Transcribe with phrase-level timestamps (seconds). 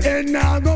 [0.00, 0.67] the end now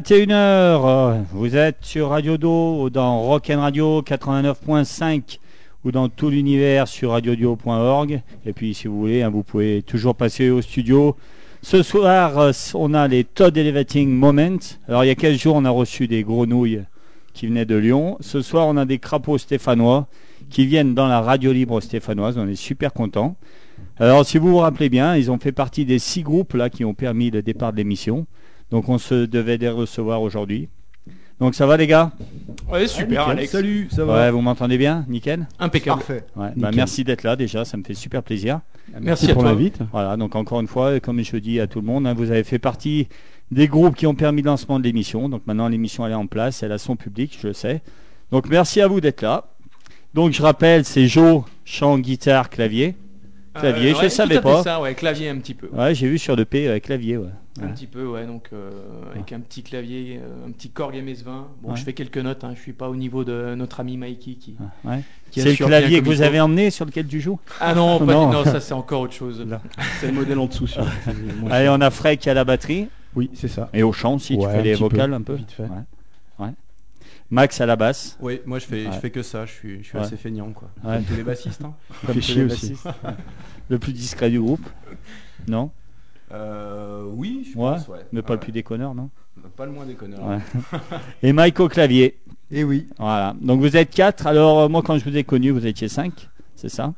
[0.00, 5.38] 21h, vous êtes sur Radio Do, dans Rock'n Radio 89.5
[5.84, 8.22] ou dans tout l'univers sur radiodio.org.
[8.46, 11.14] Et puis si vous voulez, hein, vous pouvez toujours passer au studio.
[11.60, 14.78] Ce soir, euh, on a les Todd Elevating Moments.
[14.88, 16.84] Alors il y a quelques jours, on a reçu des grenouilles
[17.34, 18.16] qui venaient de Lyon.
[18.20, 20.06] Ce soir, on a des crapauds stéphanois
[20.48, 22.38] qui viennent dans la radio libre stéphanoise.
[22.38, 23.36] On est super contents.
[23.98, 26.82] Alors si vous vous rappelez bien, ils ont fait partie des six groupes là qui
[26.86, 28.26] ont permis le départ de l'émission.
[28.72, 30.68] Donc on se devait les recevoir aujourd'hui.
[31.38, 32.10] Donc ça va les gars?
[32.70, 33.28] Ouais, super.
[33.28, 33.52] Alex.
[33.52, 34.14] Salut, ça va?
[34.14, 35.04] Ouais, vous m'entendez bien?
[35.08, 35.46] Nickel?
[35.58, 35.98] Impeccable.
[35.98, 36.24] Parfait.
[36.34, 36.70] Ouais, bah.
[36.74, 38.60] Merci d'être là déjà, ça me fait super plaisir.
[38.98, 39.78] Merci à pour l'invite.
[39.92, 42.44] Voilà, donc encore une fois, comme je dis à tout le monde, hein, vous avez
[42.44, 43.08] fait partie
[43.50, 45.28] des groupes qui ont permis le lancement de l'émission.
[45.28, 47.82] Donc maintenant l'émission elle est en place, elle a son public, je le sais.
[48.30, 49.44] Donc merci à vous d'être là.
[50.14, 52.94] Donc je rappelle, c'est Joe, chant, guitare, clavier.
[53.54, 54.62] Clavier, je Euh, ouais, savais tout à fait pas.
[54.62, 55.68] ça, ouais, clavier un petit peu.
[55.72, 57.28] Ouais, j'ai vu sur le P, euh, clavier, ouais.
[57.62, 58.70] Un petit peu, ouais, donc euh,
[59.14, 61.24] avec un petit clavier, euh, un petit Korg MS-20.
[61.60, 61.76] Bon, Ouais.
[61.76, 64.54] je fais quelques notes, hein, je suis pas au niveau de notre ami Mikey qui.
[64.84, 65.00] Ouais.
[65.30, 67.38] qui C'est le clavier que vous avez emmené sur lequel tu joues?
[67.60, 68.30] Ah non, pas Non.
[68.30, 69.44] du- non, ça c'est encore autre chose.
[69.46, 69.60] Là.
[70.00, 70.66] C'est le modèle en dessous.
[70.66, 70.86] Sur...
[71.50, 73.68] Allez, on a Frey à la batterie Oui, c'est ça.
[73.74, 75.34] et au chant aussi, tu fais les peu, vocales un peu.
[75.34, 75.64] vite fait.
[77.32, 78.16] Max à la basse.
[78.20, 78.92] Oui, moi je fais, Ouais.
[78.92, 80.04] je fais que ça, je suis, je suis Ouais.
[80.04, 80.68] assez feignant quoi.
[80.84, 80.96] Ouais.
[80.96, 81.64] Comme tous les bassistes.
[81.64, 81.72] Hein.
[82.06, 82.70] Comme tous les aussi.
[82.72, 82.88] bassistes.
[83.70, 84.68] le plus discret du groupe.
[85.48, 85.70] Non?
[86.30, 88.00] Euh, oui, je pense, ouais.
[88.12, 88.36] Mais pas Ouais.
[88.36, 89.08] le plus déconneur, non?
[89.56, 90.20] Pas le moins déconneur.
[90.26, 90.38] Ouais.
[91.22, 92.18] Et Mike au clavier.
[92.50, 92.86] Et oui.
[92.98, 93.34] Voilà.
[93.40, 94.26] Donc vous êtes quatre.
[94.26, 96.28] Alors euh, moi quand je vous ai connu, vous étiez cinq.
[96.54, 96.92] C'est ça?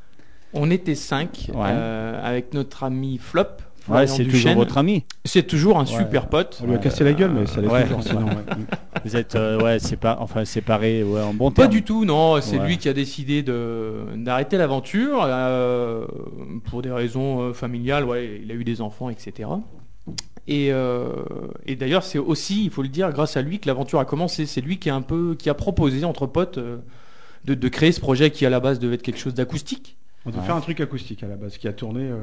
[0.53, 1.63] On était cinq Ouais.
[1.71, 3.45] euh, avec notre ami Flop.
[3.87, 5.03] Ouais, c'est toujours votre ami.
[5.25, 6.59] C'est toujours un super pote.
[6.63, 7.83] On lui a cassé la gueule, mais ça l'est Ouais.
[7.83, 8.03] toujours.
[8.03, 8.43] Sinon, ouais.
[9.05, 11.71] Vous êtes euh, ouais, c'est pas enfin séparés ouais, en bon Pas terme.
[11.73, 12.41] du tout, non.
[12.41, 12.65] C'est Ouais.
[12.67, 16.05] lui qui a décidé de d'arrêter l'aventure euh,
[16.65, 18.05] pour des raisons euh, familiales.
[18.05, 19.49] Ouais, il a eu des enfants, etc.
[20.47, 21.07] Et, euh,
[21.65, 24.45] et d'ailleurs, c'est aussi, il faut le dire, grâce à lui que l'aventure a commencé.
[24.45, 26.77] C'est lui qui a un peu, qui a proposé entre potes euh,
[27.45, 29.97] de, de créer ce projet qui à la base devait être quelque chose d'acoustique.
[30.25, 30.45] On devait Ouais.
[30.47, 32.01] faire un truc acoustique à la base qui a tourné.
[32.09, 32.17] euh,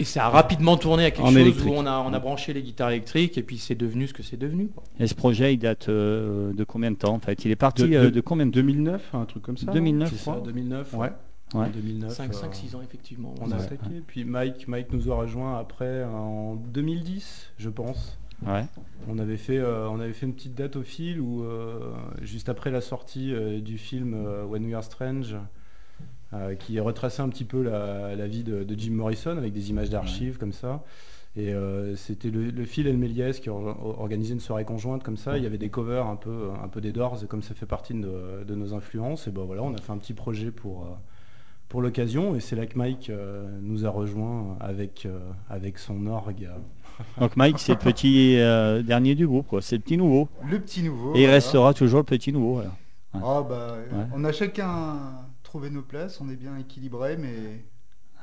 [0.00, 1.66] Et ça a rapidement tourné à quelque En chose électrique.
[1.70, 4.22] où on a, on a branché les guitares électriques et puis c'est devenu ce que
[4.22, 4.68] c'est devenu.
[4.68, 4.82] quoi.
[4.98, 7.44] Et ce projet, il date euh, de combien de temps en fait?
[7.44, 9.70] Il est parti De- euh, de- de combien de 2009, un truc comme ça.
[9.72, 10.44] 2009, C'est je ça, crois.
[10.46, 10.94] 2009.
[10.94, 11.12] Ouais.
[11.54, 11.68] Ouais.
[11.70, 12.10] 2009.
[12.12, 13.34] 5, euh, 5, 6 ans effectivement.
[13.40, 13.62] On a Ouais.
[13.62, 14.02] attaqué.
[14.06, 18.18] Puis Mike, Mike nous a rejoint après en 2010, je pense.
[18.46, 18.64] Ouais.
[19.08, 21.78] On avait fait, euh, on avait fait une petite date au fil où euh,
[22.22, 25.36] juste après la sortie euh, du film euh, When We Are Strange,
[26.58, 29.90] qui retraçait un petit peu la, la vie de, de Jim Morrison avec des images
[29.90, 30.82] d'archives comme ça.
[31.38, 34.64] Et euh, c'était le, le Phil et le Méliès qui ont or- organisé une soirée
[34.64, 35.36] conjointe comme ça.
[35.36, 37.66] Il y avait des covers un peu, un peu des Doors, et comme ça fait
[37.66, 39.28] partie de, de nos influences.
[39.28, 40.94] Et ben voilà, on a fait un petit projet pour, euh,
[41.68, 42.34] pour l'occasion.
[42.36, 45.18] Et c'est là que Mike euh, nous a rejoint avec, euh,
[45.50, 46.48] avec son orgue.
[47.20, 49.60] Donc Mike, c'est le petit euh, dernier du groupe, quoi.
[49.60, 50.28] C'est le petit nouveau.
[50.50, 51.14] Le petit nouveau.
[51.14, 52.54] Et il restera toujours le petit nouveau.
[52.54, 52.70] voilà.
[53.12, 54.04] Ah bah, Ouais.
[54.14, 54.96] on a chacun
[55.46, 57.64] trouvé nos places, on est bien équilibré, mais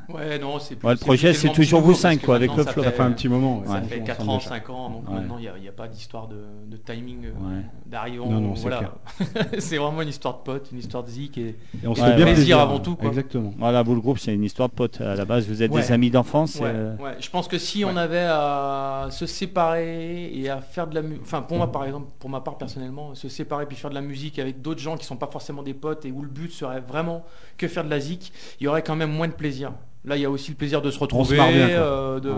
[0.10, 2.84] Ouais, non, c'est plus- Ouais, le projet, c'est toujours vous cinq, quoi, avec le flop.
[2.84, 3.60] Ça fait un petit moment.
[3.60, 3.68] ouais.
[3.68, 4.50] Ça fait On 4 s'en ans, déjà.
[4.50, 5.16] 5 ans, donc Ouais.
[5.16, 8.94] maintenant il n'y a, pas d'histoire de, de timing euh, d'arriver Non, non, c'est voilà.
[9.60, 12.16] c'est vraiment une histoire de potes, une histoire de zik et Et on se fait
[12.16, 13.10] bien plaisir avant tout, quoi.
[13.10, 13.54] Exactement.
[13.58, 15.02] Voilà, vous le groupe, c'est une histoire de potes.
[15.02, 16.60] À la base, vous êtes des amis d'enfance.
[16.62, 16.96] Euh.
[17.20, 21.22] Je pense que si on avait à se séparer et à faire de la musique,
[21.24, 24.02] enfin pour moi par exemple, pour ma part personnellement, se séparer puis faire de la
[24.02, 26.82] musique avec d'autres gens qui sont pas forcément des potes et où le but serait
[26.82, 27.24] vraiment
[27.58, 29.72] que faire de la zik, il y aurait quand même moins de plaisir.
[30.06, 32.36] Là, il y a aussi le plaisir de se retrouver, bien, euh, de Ouais,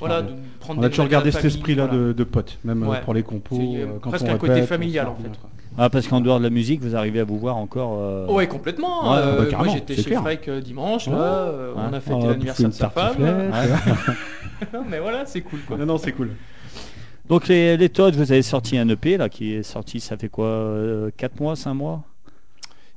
[0.00, 2.02] voilà, de prendre On a des toujours nouvelles gardé de cet esprit-là voilà.
[2.08, 3.00] de, de potes, même euh, Ouais.
[3.04, 3.56] pour les compos.
[3.56, 5.28] C'est, euh, quand presque on un côté familial, en fait.
[5.40, 5.50] quoi.
[5.78, 7.98] Ah, parce qu'en dehors de la musique, vous arrivez à vous voir encore.
[8.00, 9.12] euh, Ouais, complètement.
[9.12, 10.24] Ouais, Euh, bah, moi, j'étais chez clair.
[10.48, 11.06] Euh, dimanche.
[11.06, 11.14] Ouais.
[11.14, 13.14] Là, on a fêté va l'anniversaire de sa femme.
[14.90, 15.60] mais voilà, c'est cool.
[15.60, 15.76] Quoi.
[15.76, 16.30] Non, non, c'est cool.
[17.28, 20.28] Donc, les, les Todd, vous avez sorti un EP là, qui est sorti, ça fait
[20.28, 20.74] quoi
[21.16, 22.02] 4 mois, 5 mois?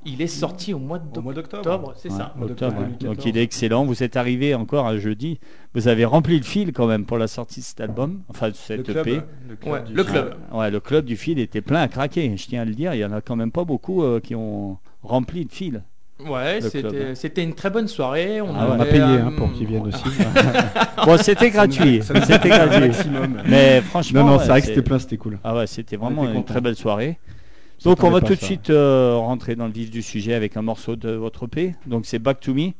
[0.06, 1.92] Il est sorti au mois d'octobre.
[1.96, 2.32] c'est Ouais, ça.
[2.36, 2.86] Mois octobre, d'octobre ouais.
[3.00, 3.16] 2014.
[3.16, 3.84] Donc il est excellent.
[3.84, 5.38] Vous êtes arrivé encore un jeudi.
[5.74, 8.52] Vous avez rempli le fil quand même pour la sortie de cet album, enfin de
[8.52, 9.20] Le cet club, EP.
[9.48, 10.34] le club Ouais, du le club.
[10.52, 12.34] Ouais, le club du fil était plein à craquer.
[12.36, 12.94] Je tiens à le dire.
[12.94, 15.82] Il y en a quand même pas beaucoup euh, qui ont rempli le fil.
[16.26, 18.40] Ouais, Le c'était une très bonne soirée.
[18.42, 18.74] On, Ah ouais.
[18.76, 20.04] On a payé euh, hein, pour qu'ils viennent aussi.
[21.06, 22.00] Bon, c'était gratuit.
[22.02, 22.80] C'était gratuit.
[22.88, 23.38] maximum.
[23.48, 25.38] Mais franchement, Non, non, ouais, c'est vrai que c'était plein, c'était cool.
[25.44, 27.18] Ah ouais, c'était vraiment une très belle soirée.
[27.84, 30.56] On Donc on va tout de suite euh, rentrer dans le vif du sujet avec
[30.56, 31.74] un morceau de votre EP.
[31.86, 32.70] Donc c'est Back to Me.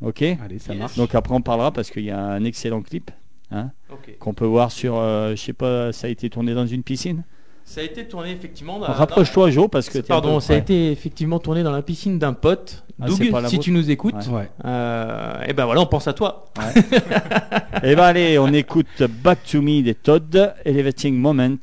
[0.00, 0.22] Ok.
[0.22, 0.80] Allez, ça Yes.
[0.80, 0.96] marche.
[0.96, 3.10] Donc après on parlera parce qu'il y a un excellent clip
[3.50, 3.70] hein,
[4.18, 7.24] qu'on peut voir sur, euh, je sais pas, ça a été tourné dans une piscine?
[7.64, 8.78] Ça a été tourné effectivement.
[8.80, 12.18] dans- Rapproche-toi Joe parce que Pardon, peu ça a été effectivement tourné dans la piscine
[12.18, 12.84] d'un pote.
[13.00, 14.34] Ah, Doug, si vôtre tu nous écoutes, Ouais.
[14.34, 14.50] Ouais.
[14.64, 16.46] euh, et ben voilà, on pense à toi.
[17.84, 21.56] Eh ben allez, on écoute Back to Me des Todd, Elevating Moment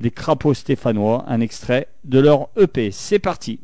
[0.00, 2.90] des Crapauds Stéphanois, un extrait de leur EP.
[2.90, 3.60] C'est parti.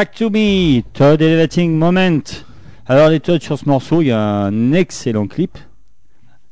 [0.00, 2.22] Back to Me, Todd Elevating Moment.
[2.86, 5.58] Alors les Todd sur ce morceau, il y a un excellent clip.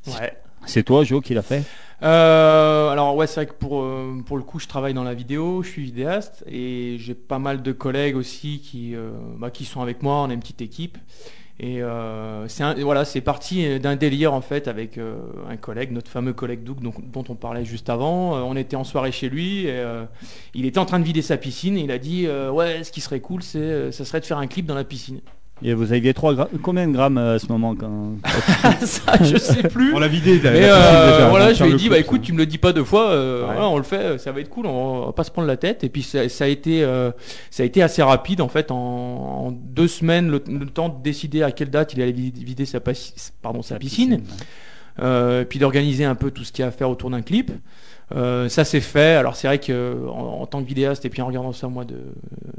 [0.07, 0.37] Ouais.
[0.67, 1.63] C'est toi Joe qui l'a fait?
[2.03, 5.15] Euh, alors ouais, c'est vrai que pour, euh, pour le coup, je travaille dans la
[5.15, 9.65] vidéo, je suis vidéaste et j'ai pas mal de collègues aussi qui, euh, bah, qui
[9.65, 10.99] sont avec moi, on est une petite équipe.
[11.61, 15.17] Et euh, c'est voilà, c'est parti d'un délire en fait avec euh,
[15.49, 18.37] un collègue, notre fameux collègue Doug, dont on parlait juste avant.
[18.37, 19.67] Euh, on était en soirée chez lui.
[19.67, 19.85] Et,
[20.55, 21.77] il était en train de vider sa piscine.
[21.77, 24.47] Et il a dit ouais, ce qui serait cool, c'est, ça serait de faire un
[24.47, 25.21] clip dans la piscine.
[25.63, 28.13] Et vous aviez 3 gra- combien de grammes euh, à ce moment quand...
[28.87, 29.93] ça, je sais plus.
[29.95, 30.39] On l'a vidé.
[30.45, 32.59] Mais euh, déjà, voilà, je lui ai dit, coup, bah écoute, tu me le dis
[32.59, 33.53] pas deux fois, euh, Ouais.
[33.55, 35.83] voilà, on le fait, ça va être cool, on va pas se prendre la tête.
[35.85, 37.11] Et puis ça, ça a été, euh,
[37.51, 41.03] ça a été assez rapide en fait, en, en deux semaines, le, le temps de
[41.03, 44.23] décider à quelle date il allait vid- vider sa, passi- pardon, sa, piscine,
[45.01, 47.51] euh, puis d'organiser un peu tout ce qu'il y a à faire autour d'un clip.
[48.17, 49.17] Euh, ça c'est fait.
[49.17, 51.97] Alors c'est vrai que en, tant que vidéaste et puis en regardant ça moi de,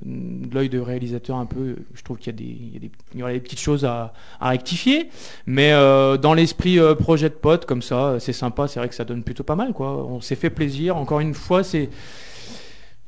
[0.06, 3.29] de l'œil de réalisateur un peu, je trouve qu'il y a des, il y a
[3.29, 5.10] des, y petites choses à, rectifier.
[5.48, 8.68] Mais euh, dans l'esprit euh, projet de pote comme ça, c'est sympa.
[8.68, 10.06] C'est vrai que ça donne plutôt pas mal quoi.
[10.06, 10.98] On s'est fait plaisir.
[10.98, 11.89] Encore une fois, c'est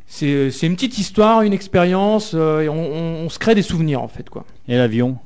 [0.08, 2.34] c'est une petite histoire, une expérience.
[2.34, 4.46] et on, on- on se crée des souvenirs en fait quoi.
[4.68, 5.18] Et l'avion?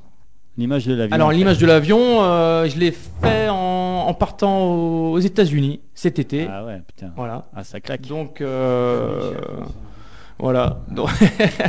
[0.57, 1.13] L'image de l'avion.
[1.13, 6.17] Alors l'image de l'avion, euh, je l'ai fait en, en partant aux, aux États-Unis cet
[6.19, 6.47] été.
[6.49, 7.11] Ah ouais, putain.
[7.17, 7.45] Voilà.
[7.55, 8.07] Ah, ça claque.
[8.07, 9.33] Donc euh,
[10.39, 10.79] voilà.
[10.89, 11.09] Donc-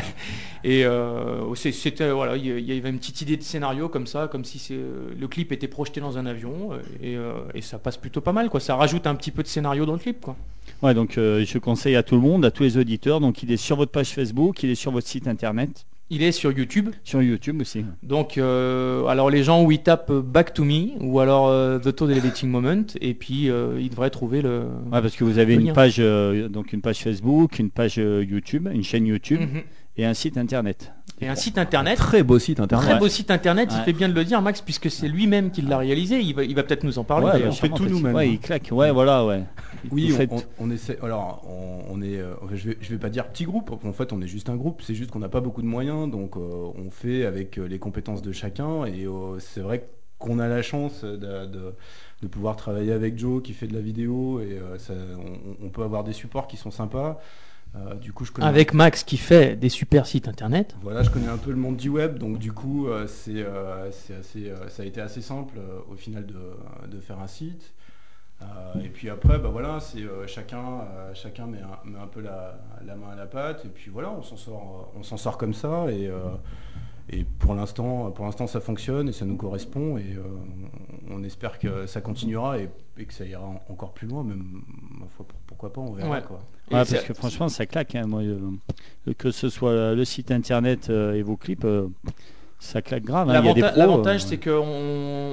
[0.65, 4.45] et euh, c'était voilà, il y- avait une petite idée de scénario comme ça, comme
[4.45, 6.71] si le clip était projeté dans un avion
[7.03, 7.17] et,
[7.55, 8.61] et ça passe plutôt pas mal quoi.
[8.61, 10.37] Ça rajoute un petit peu de scénario dans le clip quoi.
[10.83, 13.21] Ouais, donc je conseille à tout le monde, à tous les auditeurs.
[13.21, 16.31] Donc il est sur votre page Facebook, il est sur votre site internet, Il est
[16.33, 16.91] sur YouTube.
[17.03, 17.85] sur YouTube aussi.
[18.05, 21.79] Donc, euh, alors les gens où ils tapent euh, Back to Me ou alors euh,
[21.81, 24.61] The Toad Elevating Moment, et puis euh, ils devraient trouver le.
[24.93, 25.73] Ouais, parce que vous avez une lien.
[25.73, 29.63] page, donc une page Facebook, une page YouTube, une chaîne YouTube Mhm.
[29.97, 30.93] et un site internet.
[31.21, 31.97] Et un site internet.
[31.99, 32.89] Très beau site internet.
[32.91, 35.63] Très beau site internet, il fait bien de le dire, Max, puisque c'est lui-même qui
[35.63, 36.21] l'a réalisé.
[36.21, 37.27] Il va, il va peut-être nous en parler.
[37.27, 38.15] Ouais, bah, fait tout nous-mêmes.
[38.15, 38.69] Ouais, il claque.
[38.71, 39.43] Ouais, voilà, ouais.
[39.91, 40.99] Oui, on, on- on essaie.
[41.03, 42.19] Alors, on, on est.
[42.19, 43.71] euh, je vais, je vais pas dire petit groupe.
[43.85, 44.83] En fait, on est juste un groupe.
[44.83, 46.41] C'est juste qu'on n'a pas beaucoup de moyens, donc euh,
[46.77, 48.85] on fait avec euh, les compétences de chacun.
[48.85, 51.75] Et euh, c'est vrai qu'on a la chance de, de-
[52.23, 55.69] de pouvoir travailler avec Joe qui fait de la vidéo et euh, ça- on, on
[55.71, 57.21] peut avoir des supports qui sont sympas.
[57.77, 58.47] Euh, du coup, je connais.
[58.47, 60.75] Avec Max qui fait des super sites internet.
[60.83, 63.91] Voilà, je connais un peu le monde du web, donc du coup, euh, c'est, euh,
[63.93, 65.59] c'est assez, ça a été assez simple
[65.91, 66.35] au final de,
[66.89, 67.73] de faire un site.
[68.85, 70.83] Et puis après, bah voilà, c'est chacun,
[71.15, 74.11] chacun met un, met un peu la, la main à la pâte, et puis voilà,
[74.11, 76.11] on s'en sort, on s'en sort comme ça, et,
[77.09, 80.19] et pour l'instant, pour l'instant, ça fonctionne et ça nous correspond, et
[81.11, 82.69] on espère que ça continuera et,
[82.99, 84.63] et que ça ira en- encore plus loin, même
[85.01, 86.23] ma foi, pour- pourquoi pas, on verra Ouais.
[86.23, 86.41] quoi.
[86.71, 87.95] Ouais, parce que franchement, ça claque.
[87.95, 88.39] hein, moi, euh,
[89.19, 91.87] que ce soit le site internet euh, et vos clips, euh,
[92.59, 93.29] ça claque grave.
[93.31, 93.43] hein,
[93.77, 94.51] L'avantage, c'est qu'on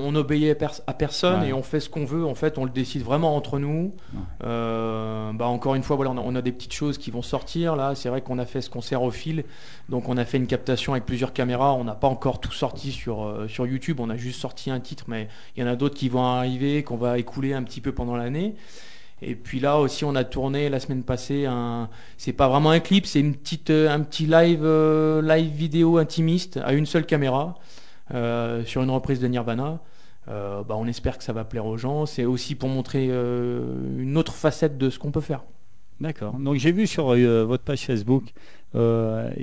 [0.05, 1.49] on obéit à, pers- à personne Ouais.
[1.49, 2.25] et on fait ce qu'on veut.
[2.25, 3.93] En fait, on le décide vraiment entre nous.
[4.13, 4.19] Ouais.
[4.41, 7.75] Bah, encore une fois, voilà, on a, on a des petites choses qui vont sortir.
[7.75, 9.43] Là, c'est vrai qu'on a fait ce concert au fil.
[9.89, 11.73] Donc, on a fait une captation avec plusieurs caméras.
[11.73, 13.99] On n'a pas encore tout sorti sur, sur YouTube.
[14.01, 16.83] On a juste sorti un titre, mais il y en a d'autres qui vont arriver,
[16.83, 18.53] qu'on va écouler un petit peu pendant l'année.
[19.25, 21.89] Et puis là aussi, on a tourné la semaine passée un.
[22.17, 25.97] C'est pas vraiment un clip, c'est une petite, euh, un petit live, euh, live vidéo
[25.97, 27.55] intimiste à une seule caméra
[28.13, 29.79] euh, sur une reprise de Nirvana.
[30.25, 32.05] Bah, on espère que ça va plaire aux gens.
[32.05, 35.43] C'est aussi pour montrer une autre facette de ce qu'on peut faire.
[35.99, 36.33] D'accord.
[36.39, 38.23] Donc j'ai vu sur votre page Facebook,
[38.73, 38.79] il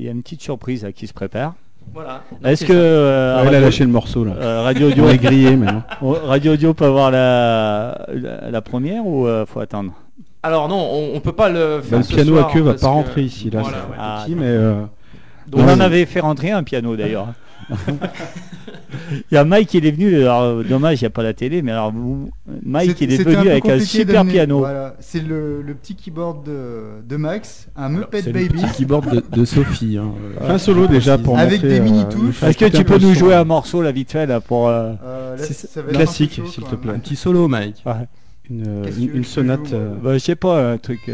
[0.03, 1.55] y a une petite surprise là, qui se prépare.
[1.93, 2.23] Voilà.
[2.45, 4.33] Est-ce que euh, Ouais, il a Radio- lâché le morceau là.
[4.41, 5.83] euh, Radio Audio, est grillé maintenant.
[6.27, 9.93] Radio Audio peut avoir la, la, la première ou euh, faut attendre?
[10.43, 11.91] Alors non, on, on peut pas le faire.
[11.91, 13.61] Bah, le ce piano soir, à queue va pas que- rentrer ici là.
[13.63, 13.97] Voilà, c'est ouais.
[13.99, 14.83] Ah, petit, mais euh,
[15.49, 17.29] Donc, On en avait fait rentrer un piano d'ailleurs.
[19.31, 21.63] il y a Mike, il est venu, alors dommage, il n'y a pas la télé,
[21.63, 22.31] mais alors vous,
[22.65, 24.59] Mike, il est venu avec un super piano.
[24.59, 28.61] Voilà, c'est le, le petit keyboard de, de Max, un Alors, Muppet c'est le Baby.
[28.63, 29.99] petit keyboard de, de Sophie.
[29.99, 30.13] Hein.
[30.49, 32.43] Un solo déjà pour Avec montrer, des euh, mini-touches.
[32.43, 35.37] Est-ce que tu peux nous jouer un morceau là vite fait là pour euh, Euh,
[35.37, 36.93] là, C'est- ça va être un peu classique, chaud, s'il te plaît.
[36.93, 37.83] Un petit solo, Mike.
[38.51, 39.73] une, euh, une, une sonate.
[39.73, 41.11] euh, bah, je sais pas un truc.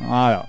[0.00, 0.46] Voilà.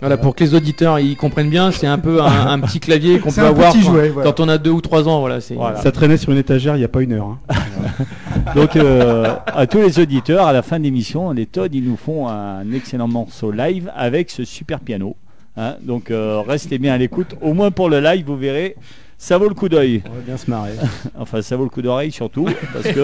[0.00, 3.18] Voilà, pour que les auditeurs ils comprennent bien, c'est un peu un, un petit clavier
[3.18, 4.30] qu'on peut un avoir petit quand, jouet, voilà.
[4.30, 5.20] quand on a deux ou trois ans.
[5.20, 5.38] Voilà.
[5.56, 5.76] Voilà.
[5.82, 7.26] Ça traînait sur une étagère il n'y a pas une heure.
[7.26, 7.38] hein.
[8.54, 11.96] Donc euh, à tous les auditeurs, à la fin de l'émission, les Todd ils nous
[11.96, 15.16] font un excellent morceau live avec ce super piano.
[15.56, 15.74] hein.
[15.82, 18.76] donc euh, restez bien à l'écoute, au moins pour le live, vous verrez,
[19.18, 20.02] ça vaut le coup d'œil.
[20.08, 20.72] On va bien se marrer.
[21.18, 23.02] Enfin, ça vaut le coup d'oreille surtout, parce que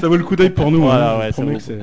[0.00, 0.82] ça vaut le coup d'œil pour nous.
[0.82, 1.18] Voilà, hein.
[1.18, 1.78] ouais, Je ça vaut que c'est-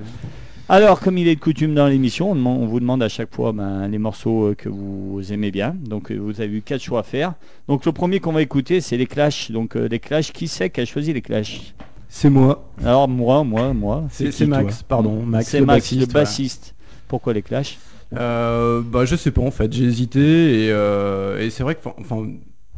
[0.73, 3.87] Alors, comme il est de coutume dans l'émission, on, vous demande à chaque fois ben,
[3.87, 5.75] les morceaux euh, que vous aimez bien.
[5.79, 7.35] Donc, euh, vous avez eu quatre choix à faire.
[7.67, 9.51] Donc, le premier qu'on va écouter, c'est les Clash.
[9.51, 11.75] Donc, euh, les Clash, qui c'est qui a choisi les Clash?
[12.09, 12.67] C'est moi.
[12.83, 14.05] Alors, moi, moi, moi.
[14.09, 15.21] C'est Max, pardon.
[15.21, 16.25] Max, C'est le Max, bassiste, le voilà.
[16.25, 16.75] bassiste.
[17.07, 17.77] Pourquoi les Clash?
[18.17, 21.81] Euh, bah, je sais pas en fait, j'ai hésité et, euh, et c'est vrai que
[21.99, 22.27] enfin,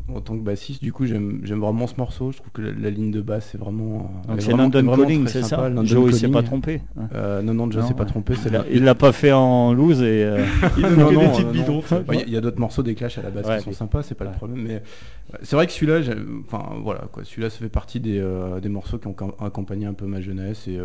[0.07, 2.31] En tant que bassiste, du coup, j'aime vraiment ce morceau.
[2.31, 4.11] Je trouve que la, la ligne de basse est vraiment.
[4.27, 5.67] Donc est c'est London Calling, c'est ça.
[5.67, 6.81] London Joe, il s'est pas trompé.
[6.95, 7.07] hein.
[7.15, 8.35] Euh, non, non, Joe s'est pas trompé.
[8.45, 10.23] La- l'a- Il l'a pas fait en loose et.
[10.23, 10.45] euh,
[10.77, 11.81] Il donne Non, que des non, petites bidons.
[11.91, 12.03] non.
[12.07, 14.03] Ouais, Il y a d'autres morceaux des Clash à la base Ouais, qui sont sympas,
[14.03, 14.61] c'est pas le problème.
[14.61, 16.01] Mais euh, c'est vrai que celui-là,
[16.47, 19.93] enfin voilà quoi, celui-là ça fait partie des, euh, des morceaux qui ont accompagné un
[19.93, 20.79] peu ma jeunesse et,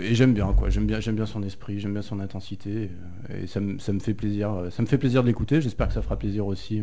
[0.00, 0.68] et j'aime bien quoi.
[0.70, 2.90] J'aime bien, j'aime bien son esprit, j'aime bien son intensité
[3.42, 5.60] et ça me fait plaisir, ça me fait plaisir de l'écouter.
[5.60, 6.80] J'espère que ça fera plaisir aussi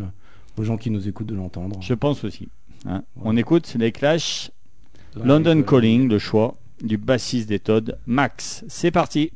[0.57, 1.77] aux gens qui nous écoutent de l'entendre.
[1.81, 2.47] Je pense aussi.
[2.85, 2.97] hein.
[2.97, 3.01] Ouais.
[3.25, 4.51] On écoute les Clash,
[5.15, 8.63] London Calling, le choix du bassiste des Todd, Max.
[8.67, 9.31] C'est parti.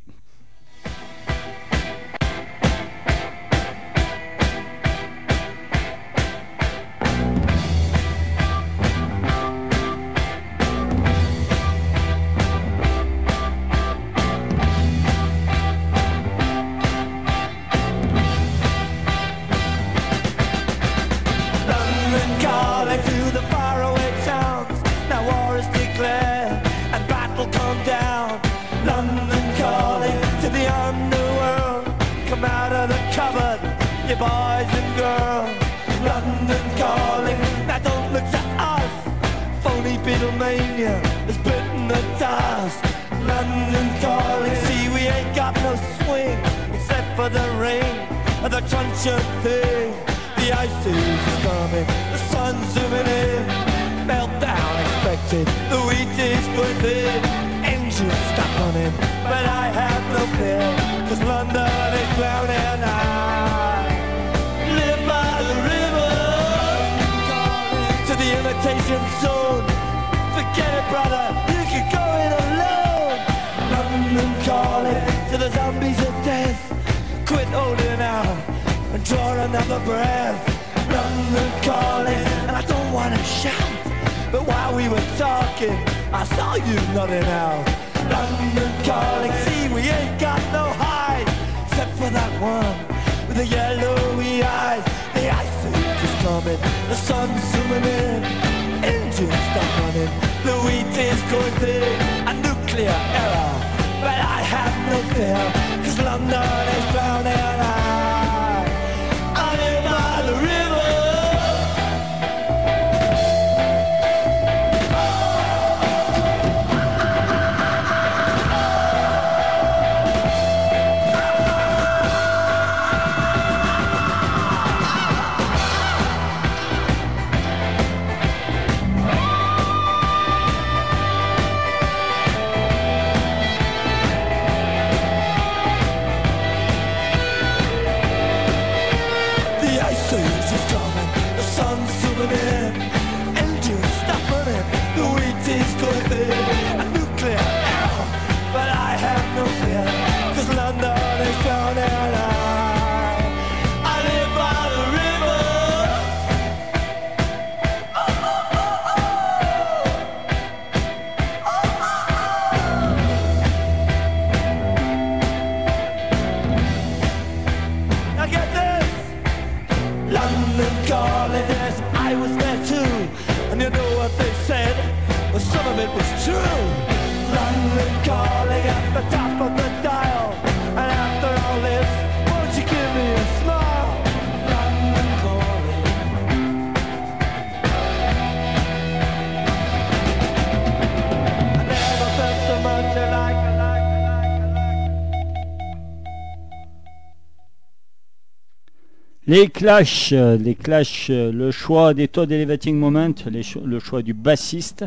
[199.28, 203.78] Les Clash, euh, les Clash, euh, le choix des Todd Elevating Moment, les cho- le
[203.78, 204.86] choix du bassiste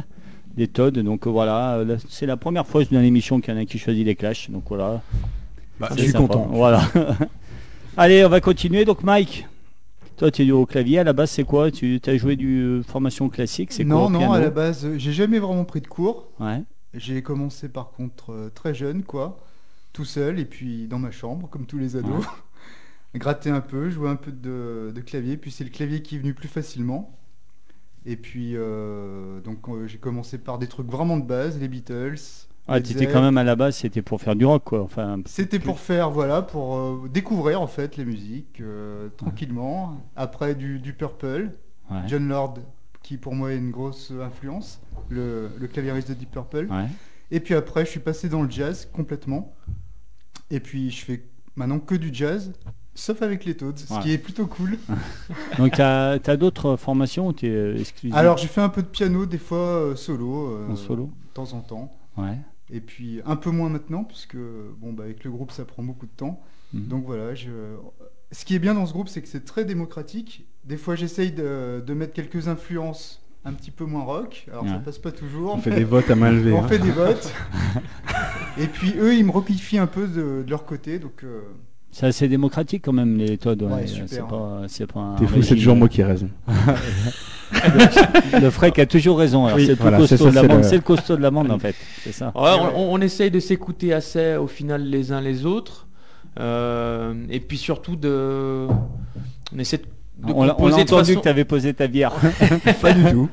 [0.58, 0.98] des Todd.
[0.98, 3.78] Donc euh, voilà, là, c'est la première fois dans l'émission qu'il y en a qui
[3.78, 4.50] choisit les Clash.
[4.50, 5.02] Donc voilà,
[5.80, 6.34] Bah, je suis sympa.
[6.34, 6.48] content.
[6.52, 6.82] Voilà.
[7.98, 8.84] Allez, on va continuer.
[8.84, 9.48] Donc Mike,
[10.18, 10.98] toi tu es au clavier.
[11.00, 11.70] À la base, c'est quoi?
[11.70, 13.72] Tu as joué du euh, formation classique?
[13.72, 14.34] C'est Non, quoi non, piano?
[14.34, 16.30] à la base, euh, j'ai jamais vraiment pris de cours.
[16.40, 16.64] Ouais.
[16.96, 19.40] J'ai commencé par contre euh, très jeune, quoi,
[19.94, 22.26] tout seul, et puis dans ma chambre, comme tous les ados.
[23.16, 26.20] Gratter un peu, jouer un peu de, de clavier, puis c'est le clavier qui est
[26.20, 27.18] venu plus facilement.
[28.06, 32.16] Et puis, euh, donc euh, j'ai commencé par des trucs vraiment de base, les Beatles.
[32.68, 34.82] Ah, tu étais quand même à la base, c'était pour faire du rock, quoi.
[34.82, 38.62] Enfin, C'était pour faire, voilà, pour euh, découvrir en fait les musiques
[39.18, 40.02] tranquillement.
[40.16, 41.52] Après du, du Purple,
[41.92, 41.98] ouais.
[42.08, 42.56] John Lord,
[43.04, 46.68] qui pour moi est une grosse influence, le, le claviériste de Deep Purple.
[46.72, 46.88] Ouais.
[47.30, 49.54] Et puis après, je suis passé dans le jazz complètement.
[50.50, 51.24] Et puis je fais
[51.56, 52.54] maintenant que du jazz.
[52.94, 54.78] Sauf avec les Toads, ce qui est plutôt cool.
[55.58, 58.88] Donc, tu as, d'autres formations ou tu es exclusif Alors j'ai fait un peu de
[58.88, 61.92] piano des fois euh, solo, euh, En solo de temps en temps.
[62.18, 62.38] Ouais.
[62.70, 66.06] Et puis un peu moins maintenant, puisque bon, bah, avec le groupe ça prend beaucoup
[66.06, 66.42] de temps.
[66.74, 66.88] Mhm.
[66.88, 67.50] Donc voilà, je...
[68.32, 70.46] ce qui est bien dans ce groupe, c'est que c'est très démocratique.
[70.64, 74.76] Des fois j'essaye de, de mettre quelques influences un petit peu moins rock, alors ça
[74.76, 74.84] Ouais.
[74.84, 75.56] passe pas toujours.
[75.56, 76.52] On fait des votes à main levée.
[76.54, 76.68] On hein.
[76.68, 77.34] fait des votes.
[78.58, 81.42] Et puis eux, ils me rockifient un peu de, de leur côté, donc euh,
[81.92, 83.62] C'est assez démocratique quand même, les Todd.
[83.64, 83.86] Ouais.
[84.08, 86.30] C'est pas, c'est pas un T'es fou, c'est toujours moi qui ai raison.
[88.42, 89.46] Le Frec a toujours raison.
[89.46, 90.58] alors Oui, c'est le voilà, costaud c'est ça, de la c'est bande.
[90.58, 91.76] le- C'est le costaud de la bande en fait.
[92.04, 92.28] C'est ça.
[92.34, 95.88] Ouais, on, on- on essaye de s'écouter assez au final les uns les autres.
[96.40, 98.68] Euh, et puis surtout de.
[99.54, 99.84] On essaie de.
[100.28, 102.12] De On de entendu façon- que tu avais posé ta bière.
[102.82, 103.30] Pas du tout.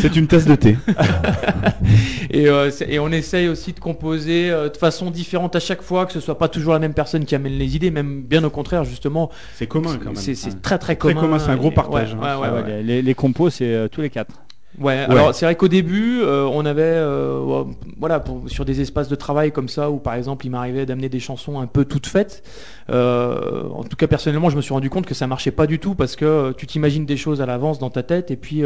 [0.00, 0.76] C'est une tasse de thé.
[2.30, 5.80] Et, euh, c'est- et on essaye aussi de composer euh, de façon différente à chaque
[5.82, 8.42] fois, que ce soit pas toujours la même personne qui amène les idées, même bien
[8.44, 9.30] au contraire, justement.
[9.54, 10.16] C'est commun quand même.
[10.16, 10.56] C'est c'est Ouais.
[10.60, 11.20] très très Très commun.
[11.26, 12.38] commun, c'est un gros Et- partage, ouais, hein.
[12.38, 12.82] ouais, ouais, ouais, ouais.
[12.82, 14.34] Les, les compos, c'est euh, tous les quatre.
[14.78, 17.64] Ouais, alors c'est vrai qu'au début, euh, on avait, euh,
[17.98, 21.08] voilà, pour- sur des espaces de travail comme ça, où par exemple, il m'arrivait d'amener
[21.08, 22.42] des chansons un peu toutes faites.
[22.90, 25.78] Euh, en tout cas, personnellement, je me suis rendu compte que ça marchait pas du
[25.78, 28.62] tout parce que tu t'imagines des choses à l'avance dans ta tête, et puis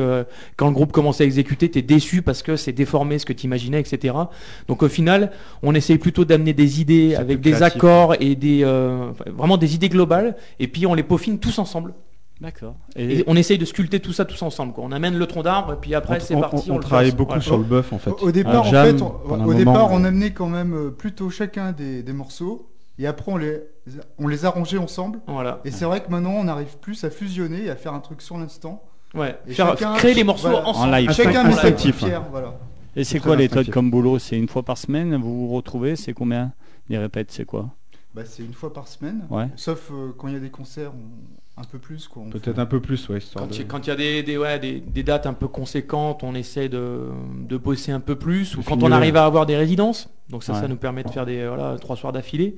[0.57, 3.47] quand le groupe commence à exécuter, t'es déçu parce que c'est déformé ce que tu
[3.47, 4.15] imaginais, etc.
[4.67, 5.31] Donc au final,
[5.63, 7.77] on essaye plutôt d'amener des idées avec des créatif.
[7.77, 8.65] accords et des,
[9.27, 11.95] vraiment des idées globales, et puis on les peaufine tous ensemble.
[12.41, 12.75] D'accord.
[12.97, 14.73] Et on essaye de sculpter tout ça tous ensemble.
[14.73, 14.85] Quoi.
[14.85, 16.71] On amène le tronc d'arbre, et puis après On- c'est on, parti.
[16.71, 17.43] on, le travaille beaucoup Voilà.
[17.43, 18.11] sur le buff en fait.
[18.11, 21.29] Au, au départ, en fait, on, au moment, départ, on amenait quand même euh, plutôt
[21.29, 23.61] chacun des, des morceaux, et après on les,
[24.19, 25.21] on les arrangeait ensemble.
[25.27, 25.61] Voilà.
[25.67, 28.23] Et c'est vrai que maintenant, on arrive plus à fusionner et à faire un truc
[28.23, 28.83] sur l'instant.
[29.15, 29.37] Ouais.
[29.47, 30.67] Et Faire, chacun- créer les morceaux voilà.
[30.67, 30.95] ensemble.
[30.95, 31.13] En live.
[31.13, 32.55] Chacun met sa Instinctif, petite pierre, voilà.
[32.97, 33.73] Et c'est quoi les instinctif.
[33.75, 34.19] comme boulot?
[34.19, 36.53] C'est une fois par semaine Vous vous retrouvez C'est combien?
[36.89, 37.69] Les répètes, c'est quoi?
[38.15, 39.27] Bah, c'est une fois par semaine.
[39.31, 39.47] Ouais.
[39.57, 42.09] Sauf euh, quand il y a des concerts, on- un peu plus.
[42.31, 44.81] Peut-être fait- un peu plus, ouais, histoire Quand il y a des, des, ouais, des,
[44.81, 47.03] des dates un peu conséquentes, on essaie de,
[47.49, 48.57] de bosser un peu plus.
[48.57, 50.61] Ou quand on arrive à avoir des résidences, donc ça, Ouais.
[50.61, 52.57] ça nous permet de faire des voilà, trois soirs d'affilée.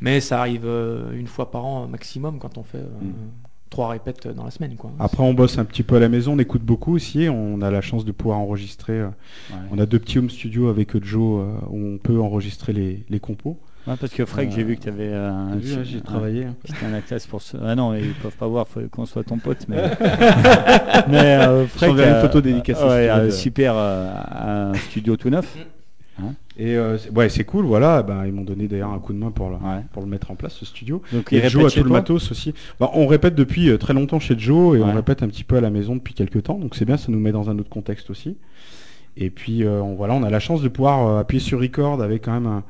[0.00, 3.12] Mais ça arrive euh, une fois par an maximum quand on fait euh, Mm.
[3.70, 4.74] trois répètes dans la semaine.
[4.76, 4.90] Quoi.
[4.98, 7.28] Après, on bosse un petit peu à la maison, on écoute beaucoup aussi.
[7.28, 8.94] On a la chance de pouvoir enregistrer.
[8.98, 9.08] euh,
[9.70, 13.58] On a deux petits home studios avec Joe où on peut enregistrer les, les compos.
[13.86, 15.48] Ouais, parce que Frec, Euh, j'ai vu que tu avais un.
[15.52, 16.44] T'as vu, hein, j'ai travaillé.
[16.44, 16.54] hein.
[16.64, 17.56] C'était un classe pour ce.
[17.64, 19.66] Ah non, ils peuvent pas voir, faut qu'on soit ton pote.
[19.68, 19.76] Mais,
[21.08, 24.10] mais euh, Frec, une euh, photo dédicacée, ouais, euh, super, euh,
[24.72, 25.56] un studio tout neuf.
[26.58, 27.64] Et euh, c'est- ouais, c'est cool.
[27.64, 29.80] Voilà, ben, ils m'ont donné d'ailleurs un coup de main pour le, Ouais.
[29.92, 31.00] pour le mettre en place, ce studio.
[31.14, 32.52] Donc Et ils Joe répètent a chez tout le matos aussi.
[32.78, 34.86] Bah, on répète depuis euh, très longtemps chez Joe et Ouais.
[34.86, 36.58] on répète un petit peu à la maison depuis quelques temps.
[36.58, 38.36] Donc c'est bien, ça nous met dans un autre contexte aussi.
[39.16, 42.02] Et puis euh, on, voilà, on a la chance de pouvoir euh, appuyer sur record
[42.02, 42.62] avec quand même un,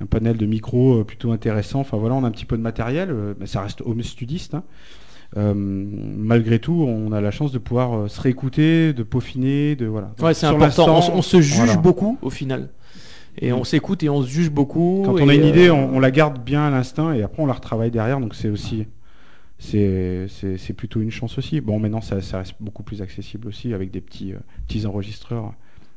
[0.00, 1.80] un panel de micros euh, plutôt intéressant.
[1.80, 4.54] Enfin voilà, on a un petit peu de matériel, euh, mais ça reste home studiste.
[4.54, 4.62] hein.
[5.36, 10.12] Euh, malgré tout, on a la chance de pouvoir se réécouter, de peaufiner, de voilà.
[10.20, 10.98] Ouais, c'est important.
[11.12, 11.76] On, on se juge voilà.
[11.76, 12.70] beaucoup au final.
[13.38, 15.02] Et on s'écoute et on se juge beaucoup.
[15.04, 17.42] Quand on a une euh, idée, on, on la garde bien à l'instinct et après
[17.42, 18.18] on la retravaille derrière.
[18.18, 18.86] Donc c'est aussi,
[19.58, 21.60] c'est plutôt une chance aussi.
[21.60, 25.52] Bon, maintenant ça, ça reste beaucoup plus accessible aussi avec des petits, euh, petits enregistreurs.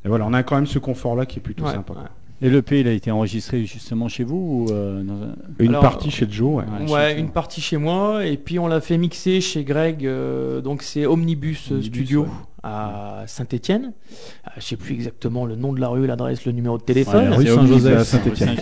[0.06, 1.94] Et voilà, on a quand même ce confort-là qui est plutôt ouais, sympa.
[1.94, 2.00] ouais.
[2.46, 5.82] Et l'EP, il a été enregistré justement chez vous ou euh, dans un- Une Alors,
[5.82, 6.64] partie chez Joe, ouais.
[6.86, 10.06] Ouais, Ouais, chez- une partie chez moi et puis on l'a fait mixer chez Greg.
[10.06, 12.28] euh, donc c'est Omnibus, euh, Omnibus, Studio ouais.
[12.64, 13.94] à Saint-Étienne.
[14.58, 17.30] je sais plus exactement le nom de la rue, l'adresse, le numéro de Ouais, téléphone.
[17.30, 18.58] la rue c'est Saint-Joseph Omnibus, à Saint-Étienne.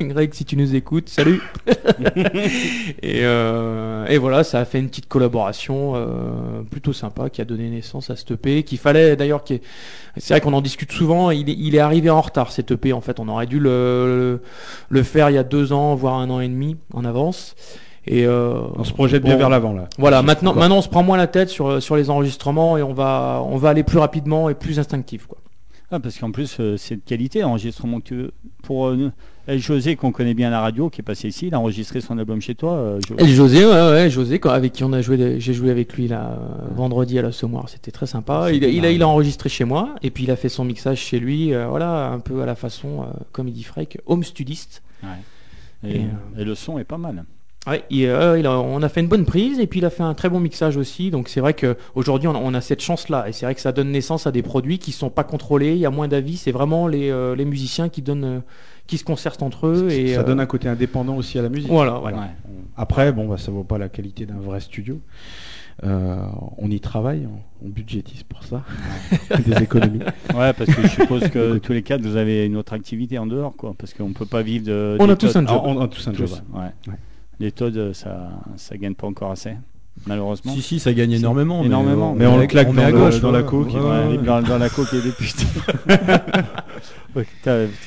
[0.08, 1.42] Greg, si tu nous écoutes, salut.
[3.02, 7.44] et, euh, et voilà, ça a fait une petite collaboration euh, plutôt sympa qui a
[7.44, 8.62] donné naissance à cet EP.
[8.62, 9.44] Qu'il fallait d'ailleurs,
[10.16, 11.30] c'est vrai qu'on en discute souvent.
[11.30, 13.20] Il est, il est arrivé en retard cet EP en fait.
[13.20, 13.70] On aurait dû le,
[14.06, 14.42] le,
[14.88, 17.54] le faire il y a deux ans, voire un an et demi en avance.
[18.06, 19.84] Et euh, On se projette bien vers l'avant là.
[19.98, 22.94] Voilà, maintenant, maintenant on se prend moins la tête sur, sur les enregistrements et on
[22.94, 25.26] va, on va aller plus rapidement et plus instinctif.
[25.26, 25.38] Quoi.
[25.92, 28.30] Ah, parce qu'en plus, euh, c'est de qualité l'enregistrement que tu veux.
[28.62, 29.10] Pour euh,
[29.48, 32.00] El José, qu'on connaît bien à la radio, qui est passé ici, il a enregistré
[32.00, 32.74] son album chez toi.
[32.74, 36.06] euh, José, ouais, ouais, José, quoi, avec qui on a joué, j'ai joué avec lui
[36.06, 36.38] là
[36.76, 38.52] vendredi à la Sommoire, c'était très sympa.
[38.52, 40.64] Il, a- il a, il a enregistré chez moi et puis il a fait son
[40.64, 43.98] mixage chez lui, euh, voilà, un peu à la façon, euh, comme il dit Freak,
[44.06, 44.82] home studiste.
[45.84, 46.02] et, et,
[46.38, 47.24] et le son est pas mal.
[47.66, 49.90] Ouais, il, euh, il a- on a fait une bonne prise et puis il a
[49.90, 51.10] fait un très bon mixage aussi.
[51.10, 53.60] Donc c'est vrai que aujourd'hui on, a- on a cette chance-là et c'est vrai que
[53.60, 55.72] ça donne naissance à des produits qui sont pas contrôlés.
[55.72, 56.38] Il y a moins d'avis.
[56.38, 58.40] C'est vraiment les, euh, les musiciens qui donnent, euh,
[58.86, 61.50] qui se concertent entre eux et ça euh, donne un côté indépendant aussi à la
[61.50, 61.70] musique.
[61.70, 62.16] voilà, voilà.
[62.16, 62.24] Ouais.
[62.78, 64.98] Après, bon, bah, ça vaut pas la qualité d'un vrai studio.
[65.84, 66.16] Euh,
[66.58, 68.62] on y travaille, on, on budgétise pour ça,
[69.46, 70.00] des économies.
[70.34, 73.26] Ouais, parce que je suppose que tous les quatre, vous avez une autre activité en
[73.26, 73.74] dehors, quoi.
[73.78, 74.96] Parce qu'on peut pas vivre de.
[75.00, 75.58] On a tous un job.
[75.62, 76.28] Ah, on a tous un job.
[76.54, 76.60] ouais.
[76.88, 76.94] Ouais.
[77.40, 79.54] Les Toads, euh, ça, ça gagne pas encore assez,
[80.06, 80.52] malheureusement.
[80.52, 81.64] Si, si, ça gagne énormément.
[81.64, 82.12] Énormément.
[82.12, 83.44] Mais, Mais on le claque met dans à le- gauche dans la ouais.
[83.46, 84.24] coque, Ouais, Ouais, ouais, ouais.
[84.24, 85.44] dans, dans la coque et des putes.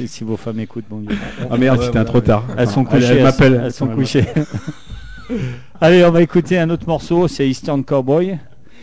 [0.07, 1.15] Si vos femmes écoutent, bon Dieu.
[1.49, 2.45] Ah merde, Ouais, c'était un trop tard.
[2.57, 3.05] Elles sont couchées.
[3.05, 3.61] Elle, elles m'appelle.
[3.65, 4.25] Elles sont couchées.
[5.81, 7.27] Allez, on va écouter un autre morceau.
[7.27, 8.37] C'est Eastern Cowboy.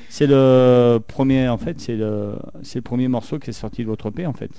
[0.08, 3.88] C'est le premier, en fait, c'est le, c'est le premier morceau qui est sorti de
[3.88, 4.50] votre EP, en fait.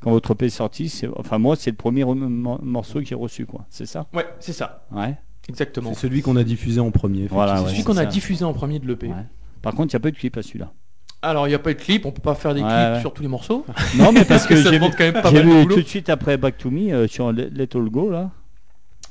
[0.00, 3.06] Quand votre EP est sorti, c'est, enfin moi, c'est le premier re- mo- morceau que
[3.06, 3.64] j'ai reçu, quoi.
[3.70, 4.06] C'est ça?
[4.14, 5.16] Ouais, c'est ça, Ouais.
[5.50, 5.90] Exactement.
[5.94, 7.26] C'est celui qu'on a diffusé en premier.
[7.30, 9.08] Voilà, C'est ouais, celui qu'on a diffusé en premier de l'EP.
[9.08, 9.14] Ouais.
[9.62, 10.72] Par contre, il n'y a pas eu de clip à celui-là.
[11.22, 12.94] Alors, il n'y a pas eu de clip, on peut pas faire des Ouais, clips
[12.94, 13.00] ouais.
[13.00, 13.66] sur tous les morceaux.
[13.98, 15.66] Non, mais parce que ça j'ai vu, demande quand même pas j'ai mal de vu
[15.66, 18.30] tout de suite après Back to Me euh, sur Let All Go là.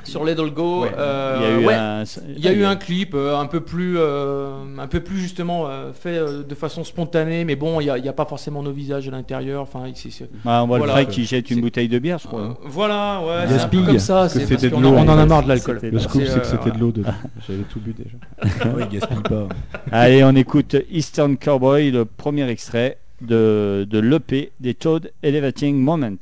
[0.05, 0.91] Sur Let All Go, Ouais.
[0.97, 2.03] euh, il y a eu ouais, un,
[2.37, 5.67] il y a eu un clip euh, un peu plus, euh, un peu plus justement
[5.67, 8.25] euh, fait euh, de façon spontanée, mais bon, il n'y a, il y a pas
[8.25, 9.61] forcément nos visages à l'intérieur.
[9.61, 12.17] Enfin, c'est- c'est- Ah, on voit Voilà, le frère qui jette une bouteille de bière,
[12.17, 12.41] je crois.
[12.41, 14.29] Euh, voilà, ouais, c'est un gaspille, peu comme ça.
[14.29, 15.79] c'est parce on en a marre de l'alcool.
[15.83, 17.11] Le scoop, C'est, que c'était de l'eau dedans.
[17.47, 18.15] J'avais tout bu déjà.
[18.79, 19.47] Il gaspille pas.
[19.91, 26.15] Allez, on écoute Eastern Cowboy, le premier extrait de, de l'EP des Toad Elevating Moment.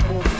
[0.00, 0.31] And a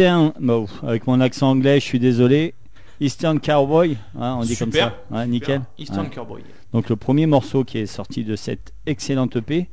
[0.00, 2.54] RC1, bon, avec mon accent anglais, je suis désolé.
[3.00, 4.94] Eastern Cowboy, hein, on dit comme ça.
[5.10, 5.62] Ouais, nickel.
[5.78, 6.14] Eastern Ouais.
[6.14, 6.42] Cowboy.
[6.72, 9.68] Donc le premier morceau qui est sorti de cette excellente EP.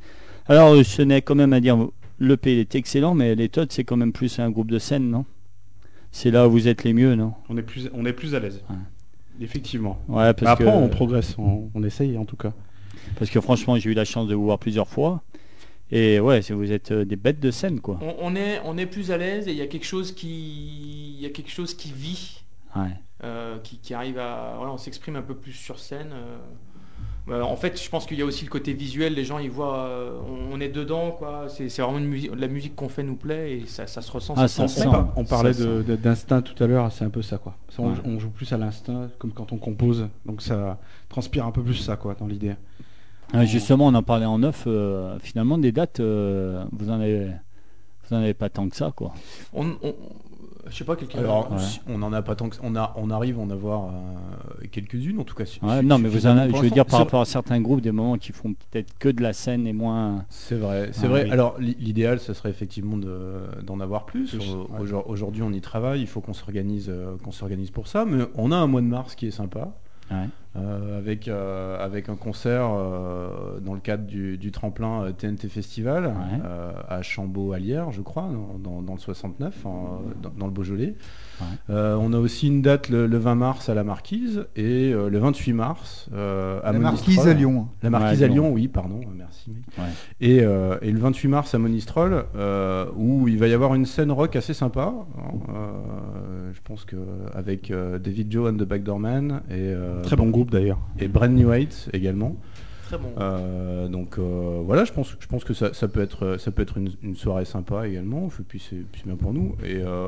[0.46, 1.76] Alors je tenais quand même à dire
[2.18, 5.24] l'EP est excellent, mais les Todd c'est quand même plus un groupe de scène, non?
[6.10, 7.34] C'est là où vous êtes les mieux, non?
[7.50, 8.62] On est plus, on est plus à l'aise.
[8.70, 8.76] Ouais.
[9.40, 9.98] Effectivement.
[10.08, 12.52] Ouais, parce Après, que on progresse, on, on essaye en tout cas.
[13.18, 15.22] parce que franchement j'ai eu la chance de vous voir plusieurs fois.
[15.90, 17.98] Et ouais, c'est- vous êtes euh, des bêtes de scène, quoi.
[18.02, 21.14] On, on est, on est plus à l'aise et il y a quelque chose qui,
[21.16, 22.42] il y a quelque chose qui vit,
[22.76, 22.90] Ouais.
[23.24, 26.10] euh, qui, qui arrive à, voilà, on s'exprime un peu plus sur scène.
[26.12, 26.36] euh.
[27.26, 29.12] Bah, en fait, je pense qu'il y a aussi le côté visuel.
[29.12, 31.46] Les gens, ils voient, euh, on, on est dedans, quoi.
[31.48, 34.32] C'est vraiment une musique, la musique qu'on fait nous plaît et ça, ça se ressent.
[34.38, 34.88] Ah, ça ça se se sent.
[34.90, 34.96] sent.
[35.16, 35.52] On, parlait
[35.98, 37.54] d'instinct tout à l'heure, c'est un peu ça quoi.
[37.68, 37.98] Ça, on, Ouais.
[38.06, 40.78] on joue plus à l'instinct, comme quand on compose, donc ça
[41.10, 42.54] transpire un peu plus ça quoi dans l'idée.
[43.32, 44.64] Ah, justement, on en parlait en neuf.
[44.66, 47.26] euh, finalement, des dates, euh, vous en avez,
[48.08, 49.12] vous en avez pas tant que ça, quoi.
[49.52, 49.94] On, on-
[50.70, 51.20] je sais pas, quelqu'un.
[51.20, 51.58] Alors, Ouais.
[51.58, 54.66] si- on en a pas tant que on a, on arrive à en avoir euh,
[54.70, 55.46] quelques-unes en tout cas.
[55.46, 57.04] su- Ouais, su- non, mais vous en suffisamment avez, pour je veux dire, par C'est-
[57.04, 60.24] rapport à certains groupes, des moments qui font peut-être que de la scène et moins.
[60.30, 61.24] C'est vrai, c'est Ah, vrai.
[61.24, 61.30] oui.
[61.30, 64.34] Alors l'i- l'idéal, ce serait effectivement de- d'en avoir plus.
[64.34, 64.92] Ouais.
[65.06, 66.00] Aujourd'hui, on y travaille.
[66.00, 68.04] Il faut qu'on s'organise, euh, qu'on s'organise pour ça.
[68.04, 69.72] Mais on a un mois de mars qui est sympa.
[70.58, 76.06] Euh, avec, euh, avec un concert euh, dans le cadre du, du tremplin TNT Festival
[76.06, 76.40] Ouais.
[76.88, 80.94] à Chambaud-Allière, je crois, dans, dans- dans le 69, en- dans, dans le Beaujolais.
[81.40, 81.46] Ouais.
[81.74, 85.08] Euh, on a aussi une date le, le 20 mars à la Marquise et euh,
[85.08, 87.14] le 28 mars euh, à La Monistrol.
[87.14, 87.68] marquise à Lyon.
[87.82, 88.44] La Marquise Ouais, à Lyon.
[88.44, 89.52] Lyon, oui, pardon, merci.
[89.78, 89.84] Ouais.
[90.20, 93.86] Et, euh, et le 28 mars à Monistrol, euh, où il va y avoir une
[93.86, 94.92] scène rock assez sympa.
[95.18, 95.22] hein,
[95.54, 96.96] euh, je pense que
[97.34, 100.78] avec euh, David Joe and the Backdoorman et, euh, Très bon groupe d'ailleurs.
[100.98, 102.36] et Brand New Heights également.
[102.86, 103.08] Très bon.
[103.20, 106.62] Euh, donc euh, voilà, je pense, je pense que ça, ça peut être, ça peut
[106.62, 108.28] être une, une soirée sympa également.
[108.48, 109.54] Puis c'est puis c'est bien pour nous.
[109.62, 110.06] Et euh,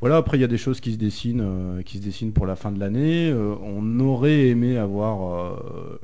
[0.00, 2.46] voilà, après il y a des choses qui se dessinent, euh, qui se dessinent pour
[2.46, 3.30] la fin de l'année.
[3.30, 5.98] Euh, on aurait aimé avoir euh,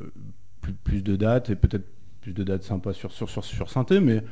[0.61, 1.87] plus, plus de dates et peut-être
[2.21, 4.23] plus de dates sympas sur sur sur, sur synthé, mais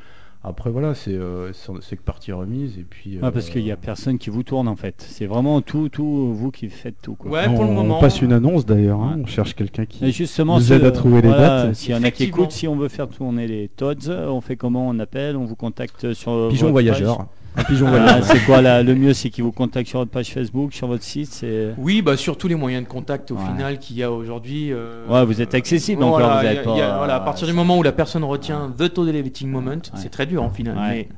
[0.45, 3.19] après voilà, c'est euh, que partie remise et puis.
[3.21, 5.05] Ouais, parce qu'il y a personne qui vous tourne en fait.
[5.09, 7.17] C'est vraiment tout, tout vous qui faites tout.
[7.17, 7.31] Quoi.
[7.31, 9.01] Ouais, pour le on, passe une annonce d'ailleurs.
[9.01, 9.23] hein, Ouais.
[9.25, 10.05] On cherche quelqu'un qui.
[10.05, 11.75] Et justement, nous aide à trouver les voilà, dates.
[11.75, 12.37] S'il y en a qui Effectivement.
[12.45, 15.57] écoutent, si on veut faire tourner les Toads, on fait comment On appelle, on vous
[15.57, 17.17] contacte sur Pigeon votre voyageur.
[17.19, 18.23] page Un pigeon voyageur.
[18.25, 21.03] c'est quoi là, le mieux C'est qu'ils vous contactent sur votre page Facebook, sur votre
[21.03, 21.29] site.
[21.33, 23.45] C'est Oui, bah sur tous les moyens de contact au Ouais.
[23.47, 24.73] final qu'il y a aujourd'hui.
[24.73, 27.21] euh, Ouais, vous êtes accessible, voilà, là, vous y a- êtes pas- a- voilà, à
[27.21, 30.51] partir du moment où la personne retient The Toad Elevating Moment, c'est très dur en
[30.51, 30.77] final.
[30.77, 31.09] Ouais.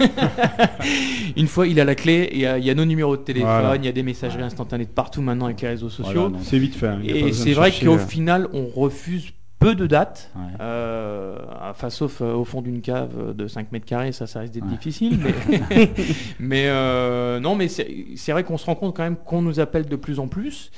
[0.00, 0.06] Mais
[1.36, 3.22] une fois il a la clé, il y a, il y a nos numéros de
[3.22, 3.76] téléphone, Voilà.
[3.76, 6.32] il y a des messageries instantanées de partout maintenant avec les réseaux sociaux.
[6.42, 6.88] C'est vite fait.
[6.88, 9.32] hein, Et c'est vrai chercher, qu'au euh, final, on refuse
[9.70, 10.30] peu de dates.
[10.36, 10.42] ouais.
[10.60, 11.38] Euh,
[11.70, 14.64] enfin, sauf euh, au fond d'une cave de 5 mètres carrés, ça, ça risque d'être
[14.66, 14.76] Ouais.
[14.76, 15.18] difficile.
[15.18, 15.90] Mais,
[16.40, 19.86] mais euh, non, mais c'est vrai qu'on se rend compte quand même qu'on nous appelle
[19.86, 20.70] de plus en plus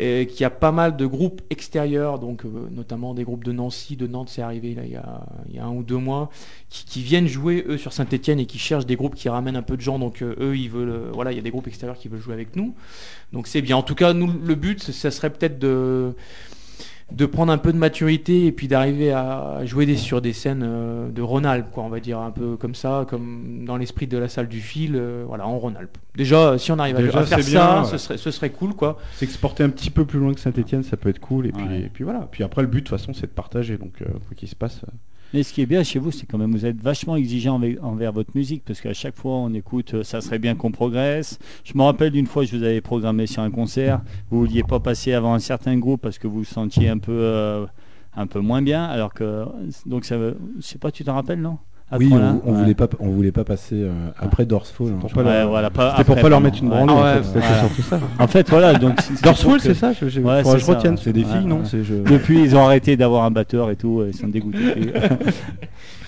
[0.00, 3.50] et qu'il y a pas mal de groupes extérieurs, donc euh, notamment des groupes de
[3.50, 5.96] Nancy, de Nantes, c'est arrivé là il y, a, il y a un ou deux
[5.96, 6.30] mois,
[6.68, 9.62] qui, qui viennent jouer eux sur Saint-Etienne et qui cherchent des groupes qui ramènent un
[9.62, 9.98] peu de gens.
[9.98, 12.54] Donc eux, ils veulent, voilà, il y a des groupes extérieurs qui veulent jouer avec
[12.54, 12.74] nous.
[13.32, 13.76] Donc c'est bien.
[13.76, 16.14] En tout cas, nous, le but, ça serait peut-être de
[17.10, 20.62] de prendre un peu de maturité et puis d'arriver à jouer des, sur des scènes
[20.62, 24.18] euh, de Rhône-Alpes, quoi, on va dire un peu comme ça, comme dans l'esprit de
[24.18, 25.96] la salle du fil, euh, voilà, en Rhône-Alpes.
[26.16, 28.74] Déjà, si on arrive à- Déjà, à, faire ça, bien, ce, serait, ce serait cool,
[28.74, 28.98] quoi.
[29.14, 31.46] S'exporter un petit peu plus loin que Saint-Etienne, ça peut être cool.
[31.46, 31.80] Et puis, Ouais.
[31.80, 32.28] et puis voilà.
[32.30, 33.78] Puis après, le but de toute façon, c'est de partager.
[33.78, 34.82] Donc, euh, quoi qu'il se passe.
[35.34, 38.12] Mais ce qui est bien chez vous, c'est quand même vous êtes vachement exigeant envers,
[38.12, 41.38] votre musique parce qu'à chaque fois on écoute, euh, ça serait bien qu'on progresse.
[41.64, 44.80] Je me rappelle d'une fois, je vous avais programmé sur un concert, vous vouliez pas
[44.80, 47.66] passer avant un certain groupe parce que vous vous sentiez un peu, euh,
[48.16, 49.44] un peu moins bien, alors que
[49.84, 50.16] donc ça,
[50.60, 51.58] sais pas, tu t'en rappelles non?
[51.90, 52.58] À Oui, on, on Ouais.
[52.60, 54.88] voulait pas, on voulait pas passer euh, après Dorsfall.
[54.88, 55.16] hein, pour.
[55.24, 56.92] Ouais, voilà, pas C'était pour après, pas leur mettre une branlée.
[56.94, 57.58] Ah en fait, voilà.
[57.60, 58.00] surtout ça.
[58.18, 60.42] En fait, voilà, donc Dorsfall, c'est ça je, je, je ouais.
[60.96, 61.62] C'est des filles, Ouais, non ouais.
[61.64, 61.94] C'est je...
[61.94, 64.58] Depuis, ils ont arrêté d'avoir un batteur et tout, ils sont dégoûtés.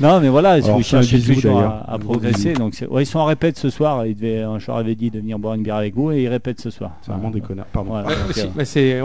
[0.01, 2.53] non, mais voilà, Alors, cherchez bisou, toujours à, progresser.
[2.53, 4.05] Donc, ils sont en répète ce soir.
[4.05, 6.29] Ils devaient, un jour avait dit de venir boire une bière avec vous et ils
[6.29, 6.93] répètent ce soir.
[7.01, 7.67] C'est vraiment des connards.
[7.73, 7.91] Pardon.
[7.93, 9.01] Voilà, Ouais, donc, aussi, euh, mais c'est.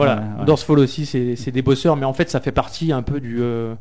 [0.46, 3.76] Dorsfall aussi, des bosseurs, mais en fait, ça fait partie un peu du euh,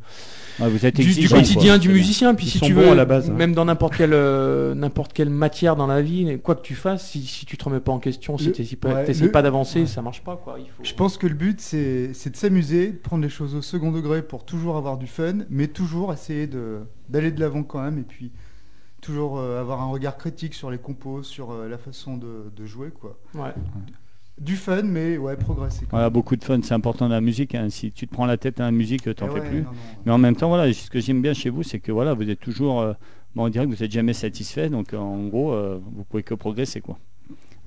[0.61, 1.79] ouais, vous êtes du, quotidien quoi.
[1.79, 2.35] du musicien.
[2.35, 3.35] Puis Ils si tu veux, à la base, hein.
[3.35, 7.09] même dans n'importe quelle euh, n'importe quelle matière dans la vie, quoi que tu fasses,
[7.11, 9.33] si, si tu te remets pas en question, si tu n'essayes pas, ouais, t'essayes le-
[9.33, 9.87] pas d'avancer, ouais.
[9.87, 10.57] ça marche pas, quoi.
[10.59, 10.83] Il faut...
[10.85, 13.93] Je pense que le but, c'est c'est de s'amuser, de prendre les choses au second
[13.93, 17.99] degré pour toujours avoir du fun, mais toujours essayer de- d'aller de l'avant quand même,
[17.99, 18.31] et puis
[19.01, 22.65] toujours euh, avoir un regard critique sur les compos, sur euh, la façon de, de
[22.67, 23.19] jouer, quoi.
[23.35, 23.51] Ouais.
[24.41, 25.87] Du fun, mais ouais, progresser.
[25.91, 27.55] Voilà, beaucoup de fun, c'est important dans la musique.
[27.55, 27.69] hein.
[27.71, 29.59] Si tu te prends la tête à la musique, t'en Eh fais ouais, plus.
[29.63, 29.77] non, non.
[30.07, 32.29] Mais en même temps, voilà, ce que j'aime bien chez vous, c'est que voilà, vous
[32.29, 32.81] êtes toujours.
[32.81, 32.95] euh,
[33.37, 34.69] bon, on dirait que vous n'êtes jamais satisfait.
[34.69, 36.99] Donc, euh, en gros, euh, vous pouvez que progresser, quoi.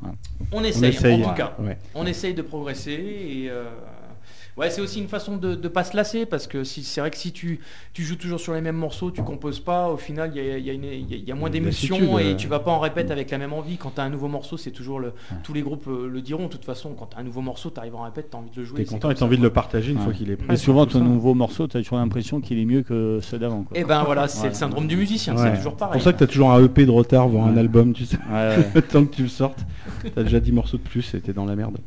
[0.04, 0.10] On
[0.60, 1.24] On essaye, essaye.
[1.24, 1.56] en tout cas.
[1.60, 1.78] Ouais.
[1.96, 3.64] On essaye de progresser et euh,
[4.58, 7.12] Ouais, c'est aussi une façon de ne pas se lasser parce que si, c'est vrai
[7.12, 7.60] que si tu,
[7.94, 10.58] tu joues toujours sur les mêmes morceaux, tu composes pas, au final il y a,
[10.58, 12.36] il y a une- il y a- il y a moins d'émotion Lassitude, et euh.
[12.36, 13.78] tu vas pas en répète avec la même envie.
[13.78, 15.14] Quand tu as un nouveau morceau, c'est toujours le.
[15.44, 16.96] Tous les groupes euh, le diront de toute façon.
[16.98, 18.66] Quand tu as un nouveau morceau, tu arrives en répète, tu as envie de le
[18.66, 18.78] jouer.
[18.80, 20.04] T'es c'est content et t'as ça, envie de le partager une Ouais.
[20.06, 20.48] fois qu'il est prêt.
[20.50, 21.06] Mais souvent, ton ça.
[21.06, 23.64] nouveau morceau, tu as toujours l'impression qu'il est mieux que ceux d'avant.
[23.64, 23.78] quoi.
[23.78, 24.50] Et ben voilà, c'est Ouais.
[24.50, 25.44] le syndrome du musicien, Ouais.
[25.52, 25.94] c'est toujours C'est pareil.
[25.94, 28.18] pour ça que t'as toujours un EP de retard voir un album, tu sais.
[28.32, 28.68] Ouais, ouais.
[28.76, 29.60] Le temps que tu le sortes,
[30.16, 31.78] t'as déjà 10 morceaux de plus et t'es dans la merde.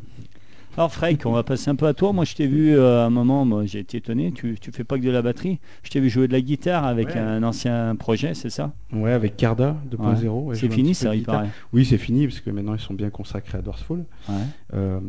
[0.80, 2.10] Alors, Frank, on va passer un peu à toi.
[2.14, 4.32] Moi, je t'ai vu euh, à un moment, moi, j'ai été étonné.
[4.32, 5.58] Tu, tu fais pas que de la batterie.
[5.82, 7.18] Je t'ai vu jouer de la guitare avec Ouais.
[7.18, 8.72] un ancien projet, c'est ça?
[8.90, 10.28] Ouais, avec Carda 2.0.
[10.46, 11.50] ouais, je C'est fini, ça, il paraît.
[11.74, 14.06] Oui, c'est fini parce que maintenant ils sont bien consacrés à Dorsfall.
[14.72, 15.00] Euh,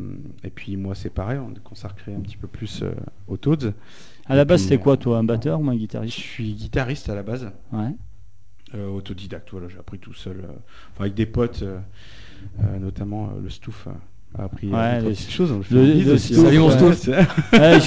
[0.43, 2.91] et puis moi, c'est pareil, on est consacré un petit peu plus euh,
[3.29, 3.71] aux Toads.
[4.25, 7.07] À la base, c'était quoi, euh, toi, un batteur ou un Je guitariste suis guitariste
[7.07, 7.95] à la base, Ouais.
[8.75, 9.47] euh, autodidacte.
[9.51, 10.47] Voilà, j'ai appris tout seul, euh,
[10.93, 11.79] enfin, avec des potes, euh,
[12.61, 13.87] euh, notamment euh, le Stouff.
[14.37, 15.53] A appris Ouais, choses.
[15.69, 15.75] je,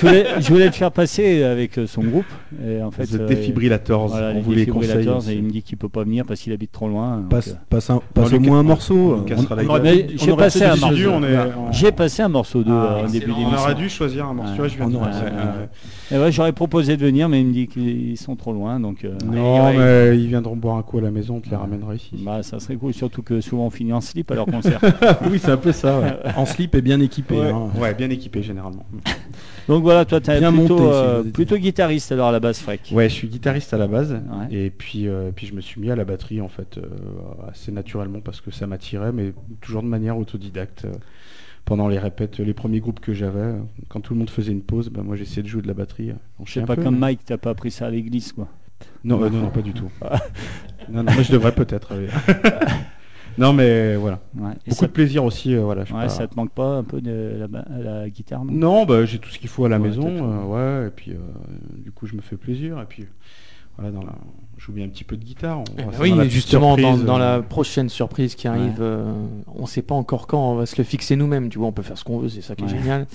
[0.01, 2.27] voulais, je voulais te faire passer avec euh, son groupe.
[2.67, 5.09] Et en fait, The euh, Defibrillators, voilà, on les vous les conseille.
[5.29, 7.25] et il me dit qu'il peut pas venir parce qu'il habite trop loin.
[7.31, 9.25] Passe, euh, passe, un, passe lui au moins un morceau.
[10.17, 11.13] j'ai passé un morceau.
[11.73, 13.33] J'ai passé un morceau de Ah, début.
[13.33, 14.63] On aurait dû choisir un morceau.
[16.09, 18.79] Tu Et ouais, j'aurais proposé de venir, mais il me dit qu'ils sont trop loin,
[18.81, 19.77] donc euh, Non, ouais.
[20.13, 22.11] mais ils viendront boire un coup à la maison, on te les ramènera ici.
[22.19, 24.81] bah, ça serait cool, surtout que souvent on finit en slip à leur concert.
[25.31, 25.99] oui, c'est un peu ça.
[26.01, 26.13] Ouais.
[26.37, 27.35] En slip et bien équipé.
[27.39, 27.69] Ouais, hein.
[27.79, 28.85] ouais, bien équipé généralement.
[29.69, 32.91] donc voilà, toi, tu es plutôt, monté, euh, plutôt guitariste alors à la base, Freck.
[32.93, 34.13] Ouais, je suis guitariste à la base.
[34.13, 34.55] Ouais.
[34.55, 36.83] Et puis, euh, puis je me suis mis à la batterie en fait euh,
[37.51, 40.87] assez naturellement parce que ça m'attirait, mais toujours de manière autodidacte.
[41.65, 43.59] Euh, pendant les répètes, les premiers groupes que j'avais, euh,
[43.89, 46.11] quand tout le monde faisait une pause, ben moi j'essayais de jouer de la batterie.
[46.11, 48.33] euh, on sais un pas peu, comme mais- Mike, t'as pas appris ça à l'église,
[48.33, 48.49] quoi.
[49.03, 49.91] Non, euh, non, non, pas du tout.
[50.91, 51.93] non, non, mais je devrais peut-être.
[53.39, 54.21] non, mais voilà.
[54.37, 54.53] Ouais.
[54.69, 55.55] Beaucoup de plaisir aussi.
[55.55, 57.47] euh, voilà, je ouais, pas- ça te manque pas un peu de
[57.83, 58.53] la, guitare non?
[58.53, 60.07] Non, bah, j'ai tout ce qu'il faut à la Ouais, maison.
[60.07, 61.17] euh, ouais, et puis euh,
[61.79, 62.81] du coup, je me fais plaisir.
[62.81, 63.07] Et puis
[63.77, 64.13] voilà, dans la...
[64.59, 65.61] je joue bien un petit peu de guitare.
[65.61, 68.79] on Eh ben oui, dans la justement, dans, dans euh, la prochaine surprise qui arrive,
[68.81, 69.13] euh,
[69.55, 71.49] on sait pas encore quand on va se le fixer nous-mêmes.
[71.49, 72.71] Tu vois, on peut faire ce qu'on veut, c'est ça qui Ouais.
[72.71, 73.07] est génial.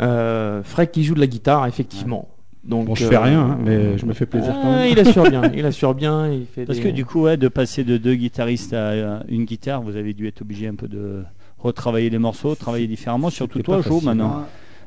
[0.00, 2.28] Euh, Freck qui joue de la guitare, effectivement.
[2.64, 4.88] Donc, Bon, je fais euh, rien, hein, mais je me fais plaisir quand même.
[4.90, 6.28] Il assure bien, il assure bien.
[6.32, 9.44] Il fait Parce des- que du coup, ouais, de passer de deux guitaristes à une
[9.44, 11.22] guitare, vous avez dû être obligé un peu de
[11.58, 13.28] retravailler les morceaux, travailler différemment.
[13.30, 14.46] Surtout toi, Jo, maintenant.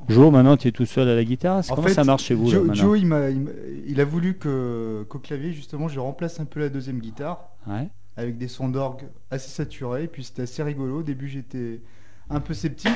[0.09, 0.13] Hein.
[0.13, 1.63] Jo, maintenant, tu es tout seul à la guitare.
[1.69, 5.87] En Comment fait, ça marche chez vous Joe, Joe, il, a voulu qu'au clavier, justement,
[5.87, 7.89] je remplace un peu la deuxième guitare Ouais.
[8.15, 10.03] avec des sons d'orgue assez saturés.
[10.03, 10.99] Et puis c'était assez rigolo.
[10.99, 11.81] Au début, j'étais
[12.29, 12.91] un peu sceptique.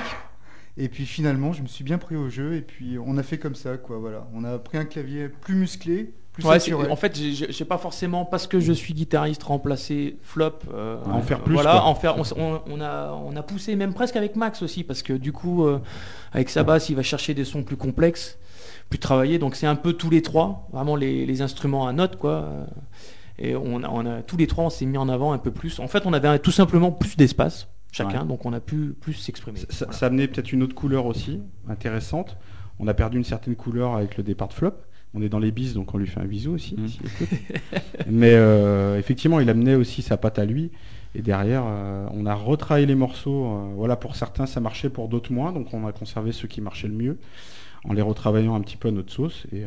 [0.78, 2.56] Et puis finalement, je me suis bien pris au jeu.
[2.56, 3.98] Et puis on a fait comme ça, quoi.
[3.98, 4.28] Voilà.
[4.34, 8.48] On a pris un clavier plus musclé, plus Ouais, en fait, j'ai- pas forcément parce
[8.48, 10.52] que je suis guitariste remplacé flop.
[10.74, 11.84] euh, En faire plus, Voilà, quoi.
[11.86, 12.16] en faire.
[12.38, 15.80] On, a on a poussé même presque avec Max aussi parce que du coup, euh,
[16.34, 18.38] avec sa basse, il va chercher des sons plus complexes,
[18.90, 19.40] plus travaillés.
[19.40, 22.50] Donc c'est un peu tous les trois, vraiment les, les instruments à notes quoi.
[23.40, 25.52] Et on a, on a tous les trois, on s'est mis en avant un peu
[25.52, 25.80] plus.
[25.80, 28.28] En fait, on avait tout simplement plus d'espace chacun, Ouais.
[28.28, 29.60] donc on a pu plus s'exprimer.
[29.60, 29.98] Ça, ça- Voilà.
[30.00, 32.38] ça amenait peut-être une autre couleur aussi, intéressante.
[32.80, 34.74] On a perdu une certaine couleur avec le départ de Flop.
[35.14, 36.76] On est dans les bises, donc on lui fait un bisou aussi.
[36.76, 36.86] Mm.
[36.86, 37.40] écoute.
[38.10, 40.72] Mais euh, effectivement, il amenait aussi sa patte à lui.
[41.14, 43.46] Et derrière, euh, on a retravaillé les morceaux.
[43.46, 45.52] euh, voilà, pour certains, ça marchait, pour d'autres moins.
[45.52, 47.18] Donc on a conservé ceux qui marchaient le mieux,
[47.84, 49.46] en les retravaillant un petit peu à notre sauce.
[49.52, 49.66] Et,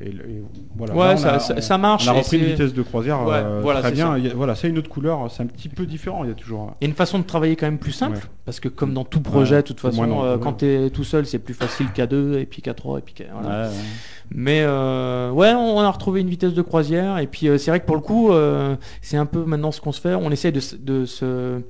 [0.00, 0.42] et et
[0.76, 0.94] voilà.
[0.94, 2.06] Ouais, Là, ça, a- ça- on- ça marche.
[2.08, 4.12] On a et repris une vitesse de croisière Ouais, euh, voilà, très c'est bien.
[4.14, 6.24] a- voilà, c'est une autre couleur, c'est un petit peu différent.
[6.24, 6.74] Il y a toujours.
[6.80, 8.22] Y a une façon de travailler quand même plus simple, Ouais.
[8.44, 11.26] parce que comme dans tout projet, de toute façon, euh, quand tu es tout seul,
[11.26, 13.24] c'est plus facile qu'à deux, et puis qu'à trois, et puis qu'à...
[13.40, 13.68] voilà.
[14.34, 17.80] Mais euh, ouais, on a retrouvé une vitesse de croisière, et puis euh, c'est vrai
[17.80, 20.52] que pour le coup, euh, c'est un peu maintenant ce qu'on se fait, on essaie
[20.52, 21.60] de, de se...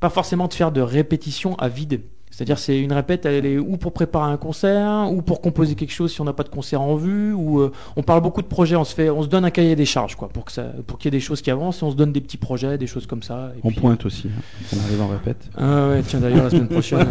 [0.00, 2.00] Pas forcément de faire de répétition à vide.
[2.40, 5.92] C'est-à-dire c'est une répète, elle est ou pour préparer un concert, ou pour composer quelque
[5.92, 8.46] chose si on n'a pas de concert en vue, ou euh, on parle beaucoup de
[8.46, 10.64] projets, on se fait, on se donne un cahier des charges quoi, pour que ça,
[10.86, 12.78] pour qu'il y ait des choses qui avancent, et on se donne des petits projets,
[12.78, 13.52] des choses comme ça.
[13.54, 14.28] et On puis- pointe aussi.
[14.34, 15.50] hein, quand on arrive en répète.
[15.58, 17.06] ah ouais, tiens d'ailleurs la semaine prochaine.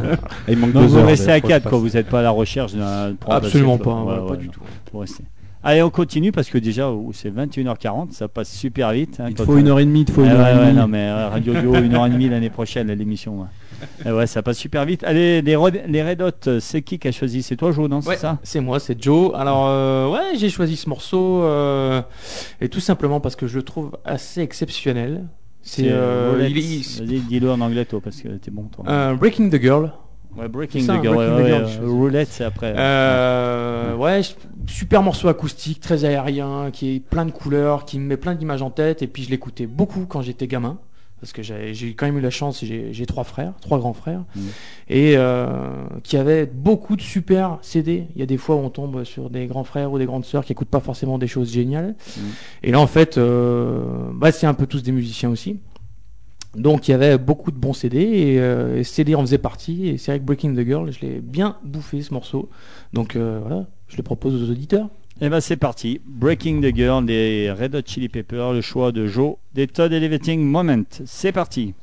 [0.48, 1.84] Et il manque Donc deux vous heures, restez à d'ailleurs, faut 4 que quoi, je
[1.84, 4.48] vous n'êtes pas à la recherche d'un Absolument pas, hein, Ouais, ouais, pas ouais, du
[4.48, 4.52] non.
[4.52, 5.04] tout.
[5.62, 9.20] Allez, on continue parce que déjà oh, c'est 21h40, ça passe super vite.
[9.20, 10.48] hein, Il te quand faut une heure et demie, il te faut Ah une heure
[10.48, 10.78] et ouais, demie.
[10.80, 13.46] non mais euh, Radio Duo, une heure et demie l'année prochaine, l'émission.
[13.82, 13.88] Ouais.
[14.06, 15.04] Eh ouais, ça passe super vite.
[15.04, 17.42] Allez, les, Red- les Red Hot, c'est qui qui a choisi?
[17.44, 18.38] C'est toi, Jo, non Ouais, C'est ça?
[18.44, 19.32] c'est moi, c'est Joe.
[19.36, 22.02] Alors euh, ouais, j'ai choisi ce morceau euh,
[22.62, 25.26] et tout simplement parce que je le trouve assez exceptionnel.
[25.62, 28.86] C'est euh, Vas-y, dis-le en anglais, toi, parce que t'es bon, toi.
[28.88, 29.92] euh, Breaking the Girl.
[30.38, 31.16] ouais, Breaking ça, the Girl.
[31.16, 31.92] Breaking ouais, the ouais, Girl, je choisis.
[31.94, 32.74] Roulette, c'est après.
[32.78, 34.22] Euh, ouais,
[34.68, 38.62] super morceau acoustique, très aérien, qui est plein de couleurs, qui me met plein d'images
[38.62, 39.02] en tête.
[39.02, 40.78] Et puis je l'écoutais beaucoup quand j'étais gamin.
[41.22, 44.42] Parce que j'ai quand même eu la chance, j'ai trois frères, trois grands frères, Mhm.
[44.90, 45.58] et euh,
[46.04, 48.06] qui avaient beaucoup de super CD.
[48.16, 50.26] Il y a des fois où on tombe sur des grands frères ou des grandes
[50.26, 51.96] sœurs qui écoutent pas forcément des choses géniales.
[52.18, 52.24] Mhm.
[52.64, 55.60] Et là, en fait, euh, bah, c'est un peu tous des musiciens aussi.
[56.56, 59.88] Donc il y avait beaucoup de bons CD et, euh, et CD en faisait partie.
[59.88, 62.50] Et c'est vrai que Breaking the Girl, je l'ai bien bouffé ce morceau.
[62.94, 64.88] Donc voilà, je le propose aux auditeurs.
[65.22, 66.00] Eh ben c'est parti.
[66.06, 70.42] Breaking the Girl des Red Hot Chili Peppers, le choix de Joe, des Todd Elevating
[70.42, 70.86] Moment.
[71.04, 71.74] C'est parti.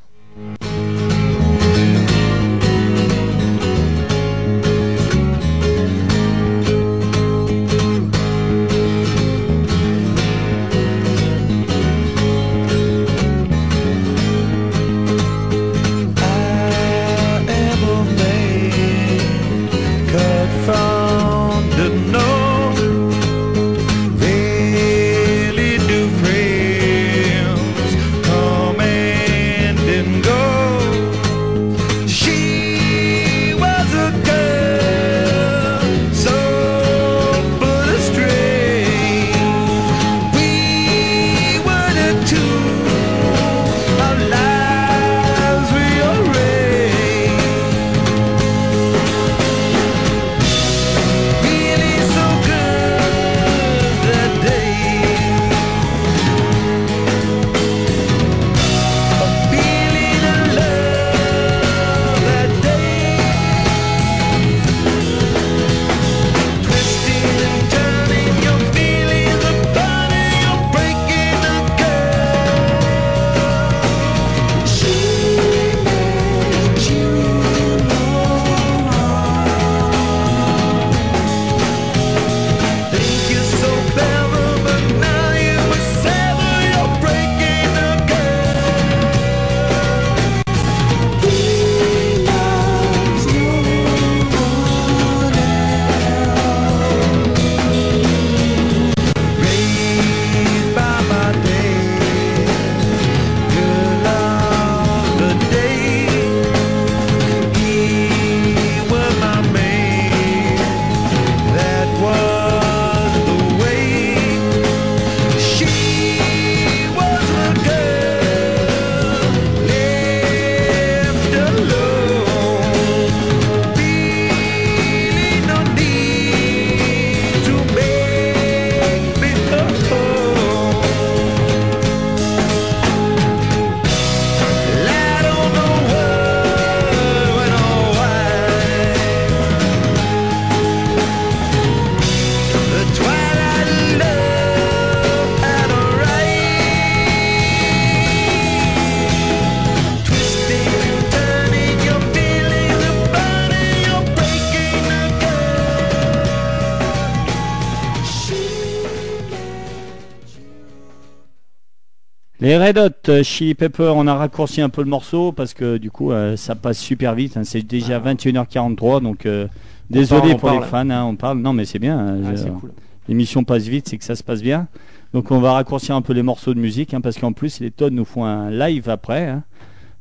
[162.58, 165.76] Les Red Hot euh, Chili Peppers, on a raccourci un peu le morceau parce que
[165.76, 167.36] du coup euh, ça passe super vite.
[167.36, 167.42] hein.
[167.44, 169.46] C'est déjà 21h43 donc euh,
[169.90, 171.38] désolé parle, pour les fans, hein, on parle.
[171.40, 171.98] Non mais c'est bien.
[171.98, 172.72] hein, Ah, cool.
[173.08, 174.68] L'émission passe vite, c'est que ça se passe bien.
[175.12, 177.70] Donc on va raccourcir un peu les morceaux de musique hein, parce qu'en plus les
[177.70, 179.26] Todd nous font un live après.
[179.28, 179.42] hein.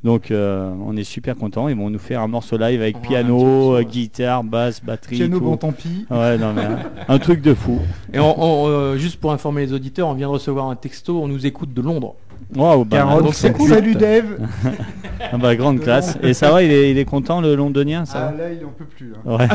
[0.05, 1.67] Donc euh, on est super content.
[1.67, 3.85] Ils vont nous faire un morceau live avec Ouais, piano, morceau, euh, ouais.
[3.85, 5.17] guitare, basse, batterie.
[5.17, 5.43] Piano, tout.
[5.43, 6.05] bon, tant pis.
[6.09, 6.63] Ouais, non, mais,
[7.09, 7.79] un truc de fou.
[8.13, 11.21] Et on- on, euh, juste pour informer les auditeurs, on vient de recevoir un texto,
[11.21, 12.15] on nous écoute de Londres.
[12.55, 13.69] Waouh, bah, donc c'est cool.
[13.69, 14.37] Salut Dave.
[15.31, 16.17] ah bah, grande classe.
[16.23, 18.65] Et ça va, il est, il est content le londonien, ça Ah va là, il
[18.65, 19.11] en peut plus.
[19.25, 19.35] là.
[19.35, 19.47] Ouais.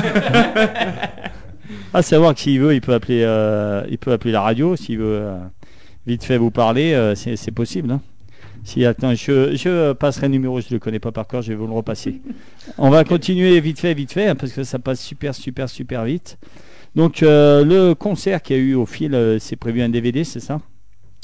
[1.94, 4.98] à savoir que s'il veut, il peut appeler, euh, il peut appeler la radio, s'il
[4.98, 5.38] veut euh,
[6.06, 7.90] vite fait vous parler, euh, c'est c'est possible.
[7.90, 8.00] hein.
[8.64, 11.54] Si attends, je, je passerai le numéro, je le connais pas par cœur, je vais
[11.54, 12.20] vous le repasser.
[12.76, 16.04] On va continuer vite fait, vite fait, hein, parce que ça passe super, super, super
[16.04, 16.36] vite.
[16.94, 20.60] Donc le concert qu'il y a eu au fil, c'est prévu un DVD, c'est ça?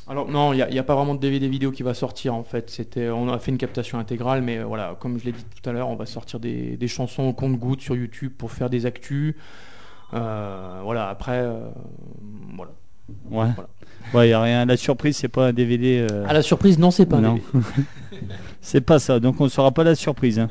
[0.09, 2.71] Alors non, il n'y a, pas vraiment de DVD vidéo qui va sortir en fait.
[2.71, 5.69] C'était, on a fait une captation intégrale, mais euh, voilà, comme je l'ai dit tout
[5.69, 8.87] à l'heure, on va sortir des, des chansons au compte-gouttes sur YouTube pour faire des
[8.87, 9.35] actus.
[10.15, 11.69] Euh, voilà, après, euh,
[12.57, 12.71] voilà.
[13.31, 13.47] Ouais.
[13.55, 13.69] Voilà.
[14.15, 14.65] Ouais, y a rien.
[14.65, 16.07] La surprise, c'est pas un DVD.
[16.11, 17.19] euh, À la surprise, non, c'est pas.
[17.19, 17.41] non.
[18.61, 19.21] C'est pas ça.
[19.21, 20.39] Donc on ne saura pas la surprise.
[20.41, 20.49] hein.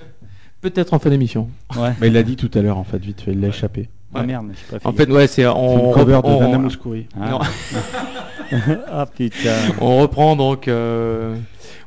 [0.62, 1.50] Peut-être en fin d'émission.
[1.78, 1.94] Ouais.
[2.00, 3.90] Mais il l'a dit tout à l'heure en fait, vite fait, il l'a échappé.
[4.16, 4.28] Ah Ouais.
[4.28, 7.08] merde, j'ai pas fait En fait, ouais, c'est on, cover de on- Mouskouri.
[7.20, 7.40] Ah.
[8.88, 9.56] ah putain.
[9.82, 11.36] on reprend donc euh,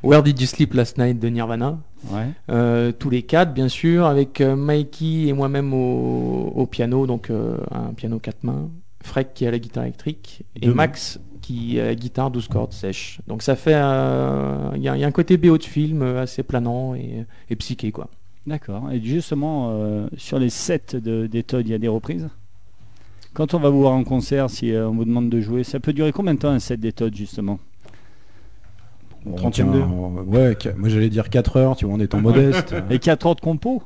[0.03, 1.79] Where Did You Sleep Last Night de Nirvana.
[2.09, 2.27] Ouais.
[2.49, 7.29] Euh, tous les quatre, bien sûr, avec euh, Mikey et moi-même au, au piano, donc
[7.29, 8.69] euh, un piano quatre mains.
[9.03, 13.19] Freck qui a la guitare électrique et Deux Max qui euh, guitare 12 cordes sèches.
[13.27, 16.95] Donc ça fait il y, a y a un côté BO de film assez planant
[16.95, 18.07] et, et psyché quoi.
[18.49, 18.91] D'accord.
[18.91, 22.29] Et justement, euh, sur les sets de, des Todd, il y a des reprises?
[23.33, 25.79] Quand on va vous voir en concert, si euh, on vous demande de jouer, ça
[25.79, 27.59] peut durer combien de temps un set des Todd, justement?
[29.25, 30.27] Une On trentaine tient- d'heures.
[30.27, 32.73] Ouais, qu- moi j'allais dire 4 heures, tu vois, en étant modeste.
[32.89, 33.83] Et 4 heures de compo?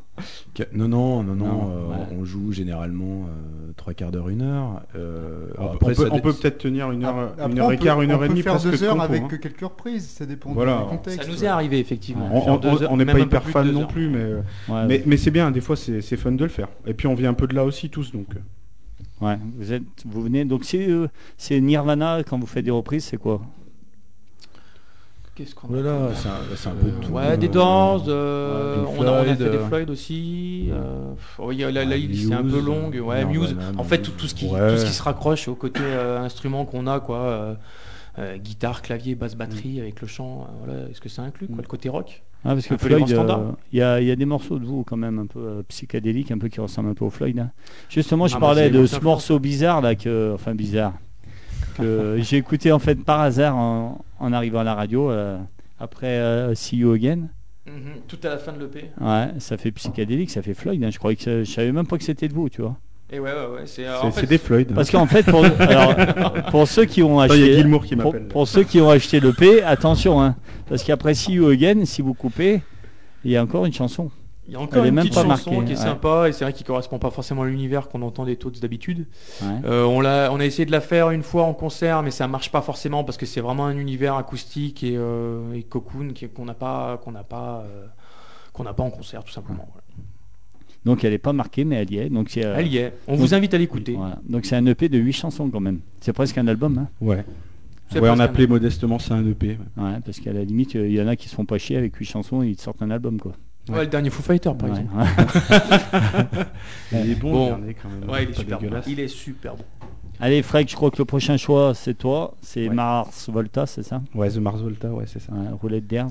[0.53, 2.17] Qu- Non, non, non, non, Non, euh, ouais.
[2.19, 4.83] on joue généralement euh, trois quarts d'heure, une heure.
[4.95, 7.71] Euh, On après, peut, ça on peut peut-être tenir une heure, Après, une on heure
[7.71, 9.03] et peut- quart, une heure on et peut demie faire presque deux de heures compo,
[9.05, 9.27] avec hein.
[9.27, 10.77] que quelques reprises, ça dépend Voilà.
[10.83, 11.23] du contexte.
[11.23, 12.31] Ça nous est arrivé effectivement.
[12.31, 12.41] Ouais.
[12.41, 15.17] faire On- on on n'est pas hyper fan non plus, mais, euh, Ouais, mais, mais
[15.17, 16.67] c'est bien, des fois c'est c'est fun de le faire.
[16.85, 18.27] Et puis on vient un peu de là aussi tous, donc.
[18.35, 19.39] euh, ouais.
[19.57, 20.45] Vous, êtes, vous venez.
[20.45, 21.07] Donc, c'est euh,
[21.37, 23.41] c'est Nirvana quand vous faites des reprises, c'est quoi?
[25.35, 27.11] Qu'est-ce qu'on a Voilà, c'est un, c'est un peu de tout.
[27.11, 30.69] Ouais, des Euh, Doors, euh, on, a, on a fait des euh, Floyd aussi.
[30.71, 33.01] euh, pff, oui, la, la Ouais, liste c'est un peu longue.
[33.03, 33.55] Ouais, Muse.
[33.77, 34.69] En fait, tout, tout ce qui, Ouais.
[34.69, 37.17] tout ce qui se raccroche au côté euh, instrument qu'on a, quoi.
[37.17, 37.53] euh,
[38.19, 40.41] euh, guitare, clavier, basse, batterie avec le chant.
[40.47, 43.51] euh, voilà, est-ce que ça inclut quoi, le côté rock Ah, parce que Floyd, euh,
[43.71, 46.29] il y, a, y a des morceaux de vous quand même un peu euh, psychédéliques,
[46.31, 47.39] un peu qui ressemblent un peu au Floyd.
[47.39, 47.49] hein.
[47.89, 50.93] Justement, je Ah, bah, parlais de ce morceau bizarre là, que, enfin bizarre,
[51.73, 55.37] que j'ai écouté en fait par hasard en, en arrivant à la radio euh,
[55.79, 57.27] après euh, See You Again.
[58.07, 58.89] Tout à la fin de l'EP.
[58.99, 60.83] Ouais, ça fait psychédélique, ça fait Floyd.
[60.83, 60.89] hein.
[60.91, 62.75] Je croyais que je savais même pas que c'était de vous, tu vois.
[63.11, 63.61] Et ouais, ouais, ouais.
[63.65, 64.67] C'est en fait, des Floyd.
[64.71, 64.75] hein.
[64.75, 65.95] Parce qu'en fait, pour, alors,
[66.51, 70.21] pour ceux qui ont acheté, Gilmour qui pour, ceux qui ont acheté le P, attention,
[70.21, 70.35] hein,
[70.67, 72.61] parce qu'après See You Again, si vous coupez,
[73.23, 74.11] il y a encore une chanson.
[74.47, 75.81] Il y a encore Elle une même petite pas chanson marquée, qui est ouais.
[75.81, 79.07] sympa et c'est vrai qu'il correspond pas forcément à l'univers qu'on entend des Toads d'habitude.
[79.41, 79.47] Ouais.
[79.63, 82.27] Euh, on, l'a, on a essayé de la faire une fois en concert, mais ça
[82.27, 86.43] marche pas forcément parce que c'est vraiment un univers acoustique et, euh, et cocoon qu'on
[86.45, 87.85] n'a pas, qu'on n'a pas, euh,
[88.51, 89.65] qu'on n'a pas en concert tout simplement.
[89.71, 89.83] Voilà.
[90.83, 92.09] Donc elle est pas marquée, mais elle y est.
[92.09, 92.93] Donc c'est, euh, Elle y est.
[93.07, 93.93] On donc- vous invite à l'écouter.
[93.93, 94.19] voilà.
[94.27, 95.79] Donc c'est un EP de 8 chansons quand même.
[96.01, 96.87] C'est presque un album, hein.
[96.99, 97.23] Ouais.
[97.89, 99.47] C'est Ouais, on presque un appelait modestement ça un EP.
[99.77, 99.83] ouais.
[99.83, 101.95] Ouais, parce qu'à la limite, il y en a qui se font pas chier avec
[101.95, 103.31] 8 chansons et ils te sortent un album, quoi.
[103.69, 104.97] Ouais, le dernier Foo Fighter par Ouais, exemple.
[106.93, 107.01] ouais.
[107.05, 107.43] Il est bon, Bon.
[107.43, 108.09] le dernier, quand même.
[108.09, 108.69] Ouais, il est super bon.
[108.87, 109.63] Il est super bon.
[110.19, 112.35] Allez, Frank, je crois que le prochain choix, c'est toi.
[112.41, 112.75] C'est Ouais.
[112.75, 114.01] Mars Volta, c'est ça?
[114.13, 115.31] Ouais, The Mars Volta, ouais, c'est ça.
[115.33, 116.07] ouais, Roulette d'Airs.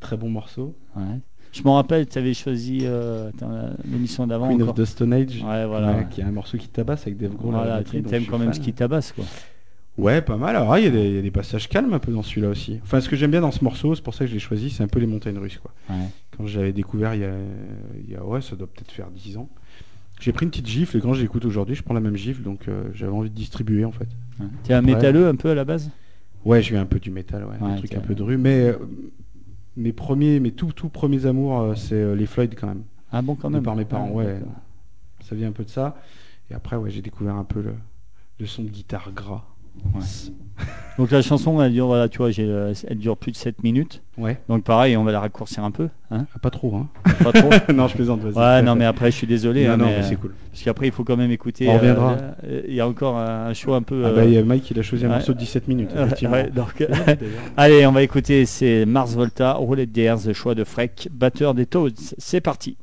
[0.00, 0.74] Très bon morceau.
[0.94, 1.02] Ouais.
[1.52, 3.30] Je me rappelle, tu avais choisi euh,
[3.90, 4.48] l'émission d'avant.
[4.48, 4.74] Queen encore.
[4.74, 5.42] of the Stone Age.
[5.42, 5.92] Ouais, voilà.
[5.92, 8.30] ouais, qui est un morceau qui tabasse avec Dave Grohl à la Voilà, t'aimes suis
[8.30, 9.24] quand même ce qui tabasse, quoi.
[9.98, 10.54] Ouais, pas mal.
[10.56, 12.22] Alors, ah, il y, a des- il y a des passages calmes un peu dans
[12.22, 12.78] celui-là aussi.
[12.82, 14.68] Enfin, ce que j'aime bien dans ce morceau, c'est pour ça que je l'ai choisi,
[14.70, 15.72] c'est un peu les montagnes russes, quoi.
[15.88, 16.04] Ouais.
[16.36, 17.34] Quand j'avais découvert il y a,
[18.04, 19.48] il y a- ouais, ça doit peut-être faire 10 ans.
[20.20, 22.42] J'ai pris une petite gifle et quand je l'écoute aujourd'hui, je prends la même gifle,
[22.42, 24.08] donc euh, j'avais envie de distribuer en fait.
[24.40, 24.46] Ouais.
[24.64, 25.90] T'es un métalleux un peu à la base?
[26.44, 28.36] Ouais, je viens un peu du métal, ouais, Ouais, trucs t'es- un peu de rue,
[28.38, 28.76] mais euh,
[29.76, 32.82] mes premiers, mes tout tout premiers amours, euh, c'est les Floyd quand même.
[33.12, 33.62] Ah bon, quand De même.
[33.64, 34.24] par mes parents, ouais.
[34.26, 34.52] d'accord.
[35.22, 35.96] Ça vient un peu de ça.
[36.50, 37.74] Et après, ouais, j'ai découvert un peu le,
[38.40, 39.44] le son de guitare gras.
[39.94, 40.00] Ouais.
[40.98, 43.62] Donc la chanson, elle dure, voilà, tu vois, j'ai, euh, elle dure plus de 7
[43.62, 44.02] minutes.
[44.16, 45.90] Ouais, Donc pareil, on va la raccourcir un peu.
[46.10, 46.88] Hein Ah, pas trop, hein.
[47.22, 47.50] pas trop.
[47.74, 48.34] non, je plaisante, vas-y.
[48.34, 49.66] Ouais, non, mais après, je suis désolé.
[49.66, 50.32] Non, hein, non, mais, mais c'est cool.
[50.50, 51.68] Parce qu'après, il faut quand même écouter.
[51.68, 52.16] On reviendra.
[52.44, 54.04] euh, Il y a encore un choix un peu.
[54.06, 55.90] Ah euh, bah, il y a Mike, il a choisi un morceau de 17 minutes,
[55.94, 56.32] euh, effectivement.
[56.36, 56.86] ouais, donc,
[57.58, 58.46] allez, on va écouter.
[58.46, 62.14] C'est Mars Volta, Roulette d'Airs, le choix de Freck, batteur des Toads.
[62.16, 62.78] C'est parti.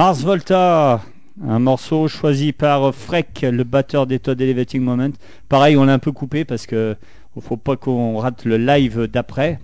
[0.00, 1.02] Mars Volta,
[1.46, 5.10] un morceau choisi par Freck, le batteur des Todd Elevating Moment.
[5.50, 6.96] Pareil, on l'a un peu coupé parce que
[7.38, 9.60] faut pas qu'on rate le live d'après.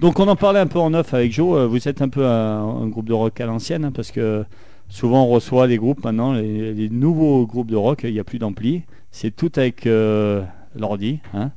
[0.00, 1.68] Donc on en parlait un peu en off avec Joe.
[1.68, 4.46] Vous êtes un peu un, groupe de rock à l'ancienne hein, parce que
[4.88, 8.24] souvent on reçoit des groupes maintenant, les, les nouveaux groupes de rock, il n'y a
[8.24, 8.84] plus d'ampli.
[9.10, 10.42] C'est tout avec euh,
[10.74, 11.20] l'ordi.
[11.34, 11.50] hein.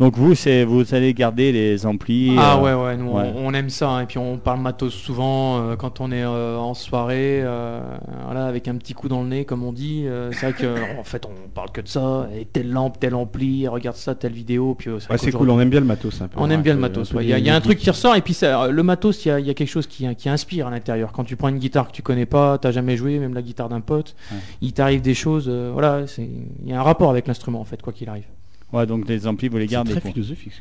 [0.00, 2.32] Donc vous, c'est vous allez garder les amplis.
[2.38, 3.32] Ah euh, ouais ouais, nous ouais.
[3.34, 4.02] On, on aime ça hein.
[4.02, 7.80] et puis on parle matos souvent euh, quand on est euh, en soirée, euh,
[8.24, 10.04] voilà avec un petit coup dans le nez comme on dit.
[10.06, 13.16] euh, c'est vrai que en fait on parle que de ça et telle lampe, tel
[13.16, 14.76] ampli, regarde ça, telle vidéo.
[14.76, 16.38] Puis euh, Ouais, c'est cool, on aime bien le matos un peu.
[16.40, 17.12] On aime bien le matos.
[17.20, 19.30] Il y, a- y un truc qui ressort et puis ça, le matos, il y
[19.32, 21.10] a, il y a quelque chose qui, qui inspire à l'intérieur.
[21.10, 23.68] Quand tu prends une guitare que tu connais pas, t'as jamais joué, même la guitare
[23.68, 24.38] d'un pote, Ouais.
[24.60, 25.46] il t'arrive des choses.
[25.48, 26.22] euh, voilà, c'est
[26.62, 28.26] il y a un rapport avec l'instrument en fait, quoi qu'il arrive.
[28.72, 29.92] Ouais, donc les amplis, vous les C'est gardez.
[29.92, 30.10] très quoi.
[30.12, 30.52] philosophique.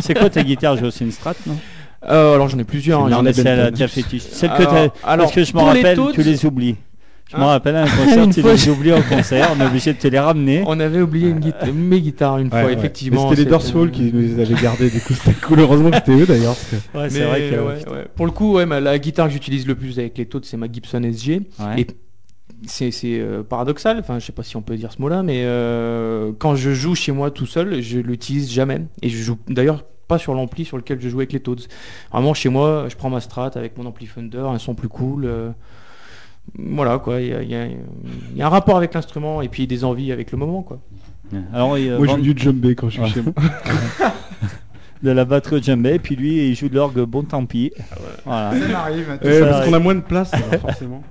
[0.00, 1.56] C'est quoi ta guitare, Joe C'est une Strat, non
[2.06, 3.00] Euh, alors j'en ai plusieurs.
[3.06, 3.70] C'est hein, j'en ai- C'est Benton.
[3.70, 4.22] déjà fétiche.
[4.22, 6.76] Celle que Alors- Parce que je me pour les rappelle, tu les oublies.
[7.32, 9.50] Je me Hein rappelle à un concert, Une tu fois, les j'ai- oublies en concert,
[9.56, 10.62] on est obligé de te les ramener.
[10.66, 12.74] On avait oublié une guita- mes guitares une Ouais, fois, ouais.
[12.74, 13.30] effectivement.
[13.30, 15.60] C'était les Dorsfall qui nous les avaient gardés, du coup c'était cool.
[15.60, 16.54] Heureusement que c'était eux d'ailleurs.
[16.54, 17.54] parce que- Ouais, c'est Mais, vrai que.
[17.56, 18.06] ouais, ouais.
[18.14, 20.70] Pour le coup, ouais, la guitare que j'utilise le plus avec les Toads, c'est ma
[20.70, 21.40] Gibson SG.
[21.58, 21.80] Ouais.
[21.80, 21.86] Et
[22.68, 22.90] c'est
[23.20, 26.54] euh, paradoxal, enfin je sais pas si on peut dire ce mot-là, mais euh, quand
[26.56, 28.82] je joue chez moi tout seul, je l'utilise jamais.
[29.02, 31.66] Et je joue d'ailleurs pas sur l'ampli sur lequel je joue avec les Toads.
[32.12, 35.24] Vraiment chez moi, je prends ma Strat avec mon ampli Thunder, un son plus cool.
[35.24, 35.50] euh,
[36.58, 39.40] voilà quoi, il y a, il y a- il y a un rapport avec l'instrument
[39.40, 40.78] et puis des envies avec le moment quoi.
[41.54, 43.08] Alors, il, euh, Moi je joue du djembé quand je suis Ouais.
[43.08, 43.32] chez moi.
[45.02, 47.72] de la batterie au djembé, puis lui, il joue de l'orgue, bon tant pis.
[48.24, 48.52] Voilà.
[48.58, 49.10] Ça m'arrive.
[49.10, 51.02] hein, parce qu'on a moins de place, alors, forcément.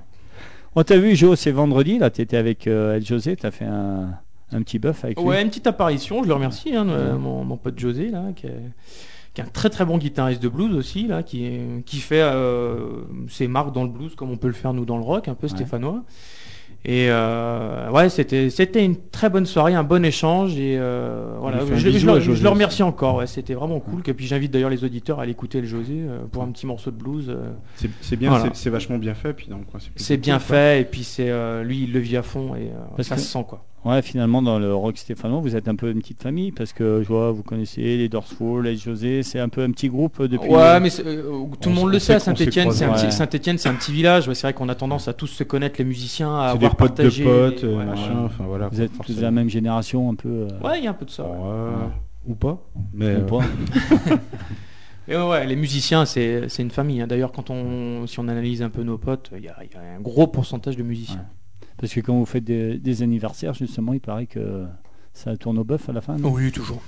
[0.76, 4.10] On t'a vu, Joe, c'est vendredi, là, t'étais avec euh, El José, t'as fait un,
[4.52, 5.24] un petit bœuf avec lui.
[5.26, 8.46] Ouais, une petite apparition, je le remercie, hein, euh, mon, mon pote José, là, qui
[8.46, 8.60] est,
[9.34, 12.22] qui est un très très bon guitariste de blues aussi, là, qui, est- qui fait
[12.22, 15.28] euh, ses marques dans le blues comme on peut le faire nous dans le rock,
[15.28, 15.52] un peu Ouais.
[15.52, 16.02] stéphanois.
[16.86, 21.60] Et euh, ouais, c'était c'était une très bonne soirée, un bon échange et euh, voilà,
[21.78, 23.16] je, le- je remercie encore.
[23.16, 24.02] Ouais, c'était vraiment cool.
[24.06, 26.66] Et puis j'invite d'ailleurs les auditeurs à aller écouter le José euh, pour un petit
[26.66, 27.34] morceau de blues.
[28.02, 28.50] C'est bien, Voilà.
[28.52, 29.32] c'est- vachement bien fait.
[29.32, 29.48] Puis
[29.96, 30.56] c'est bien cool, quoi.
[30.56, 33.20] fait et puis c'est euh, lui il le vit à fond et euh, ça que-
[33.22, 33.64] se sent quoi.
[33.84, 37.00] Ouais, finalement, dans le rock stéphanois, vous êtes un peu une petite famille, parce que
[37.02, 40.28] je vois, vous connaissez les Dorsfall, les José, c'est un peu un petit groupe euh,
[40.28, 40.48] depuis.
[40.48, 41.22] Ouais, mais c'est- euh,
[41.60, 43.66] tout le On monde le sait Saint-Etienne, c'est un, Ouais.
[43.66, 44.26] Un petit village.
[44.26, 46.64] Ouais, c'est vrai qu'on a tendance à tous se connaître les musiciens, à C'est des
[46.64, 47.24] avoir potes de partagé.
[47.24, 48.22] potes, les- euh, ouais, machin.
[48.24, 48.68] Enfin voilà.
[48.68, 50.28] Vous êtes tous de la même génération, un peu.
[50.28, 51.24] euh, Ouais, il y a un peu de ça.
[51.24, 51.30] ouais.
[51.30, 51.90] Ouais,
[52.26, 52.58] Ou pas.
[52.94, 53.40] Mais ou euh, pas.
[55.08, 57.02] Et ouais, les musiciens, c'est une famille.
[57.02, 57.06] hein.
[57.06, 59.76] D'ailleurs, quand on, si on analyse un peu nos potes, il y a, il y
[59.76, 61.26] a un gros pourcentage de musiciens.
[61.78, 64.64] Parce que quand vous faites des, des anniversaires, justement, il paraît que
[65.12, 66.16] ça tourne au bœuf à la fin.
[66.16, 66.30] non?
[66.30, 66.80] Oui, toujours.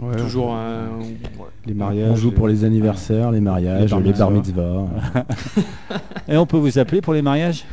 [0.00, 0.54] ouais, toujours.
[0.56, 1.46] euh, ouais.
[1.66, 2.10] les mariages.
[2.12, 4.86] On joue pour les anniversaires, les mariages, Les les bar mitzvahs.
[6.28, 7.64] Et on peut vous appeler pour les mariages?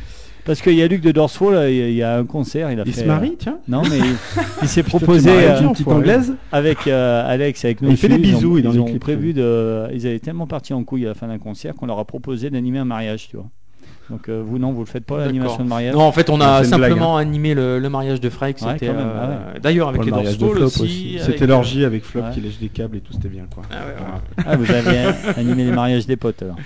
[0.44, 2.82] Parce qu'il y a Luc de Dorsfall, là, il y a- un concert, il a
[2.84, 3.02] Il fait.
[3.02, 3.58] se marie, tiens.
[3.58, 4.16] euh, Non, mais il,
[4.62, 7.90] il s'est proposé euh, Une petite anglaise avec euh, Alex, avec nous.
[7.90, 9.86] Il fait des ils ont- bisous, Ils le ont prévu de.
[9.94, 12.50] Ils avaient tellement parti en couille à la fin d'un concert qu'on leur a proposé
[12.50, 13.46] d'animer un mariage, tu vois.
[14.10, 15.94] Donc euh, vous non, vous le faites pas l'animation de mariage.
[15.94, 18.60] Non, en fait, on a blague, simplement animé le, le mariage de Freck.
[18.60, 21.18] Ouais, C'était quand même, euh, ah d'ailleurs avec Pour les Flop aussi.
[21.20, 22.30] C'était l'orgie avec Flop Ouais.
[22.34, 23.62] qui lèche des câbles et tout, c'était bien quoi.
[23.70, 24.44] Ah ouais, ouais.
[24.46, 24.98] Ah, vous avez
[25.40, 26.56] animé les mariages des potes alors.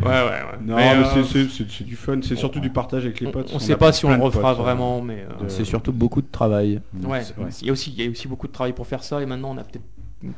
[0.00, 0.58] Ouais, ouais, ouais.
[0.64, 3.50] Non, Mais, mais, euh, c'est- du fun, c'est surtout du partage avec les potes.
[3.52, 6.22] On, a sait pas si on le refera potes, vraiment, mais euh, C'est surtout beaucoup
[6.22, 6.80] de travail.
[7.04, 7.22] ouais.
[7.60, 9.26] Il y a aussi, il y a aussi beaucoup de travail pour faire ça, et
[9.26, 9.84] maintenant on a peut-être,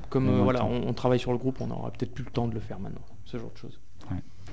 [0.09, 2.49] comme euh, voilà, on, on travaille sur le groupe, on aura peut-être plus le temps
[2.49, 3.79] de le faire maintenant, ce genre de choses.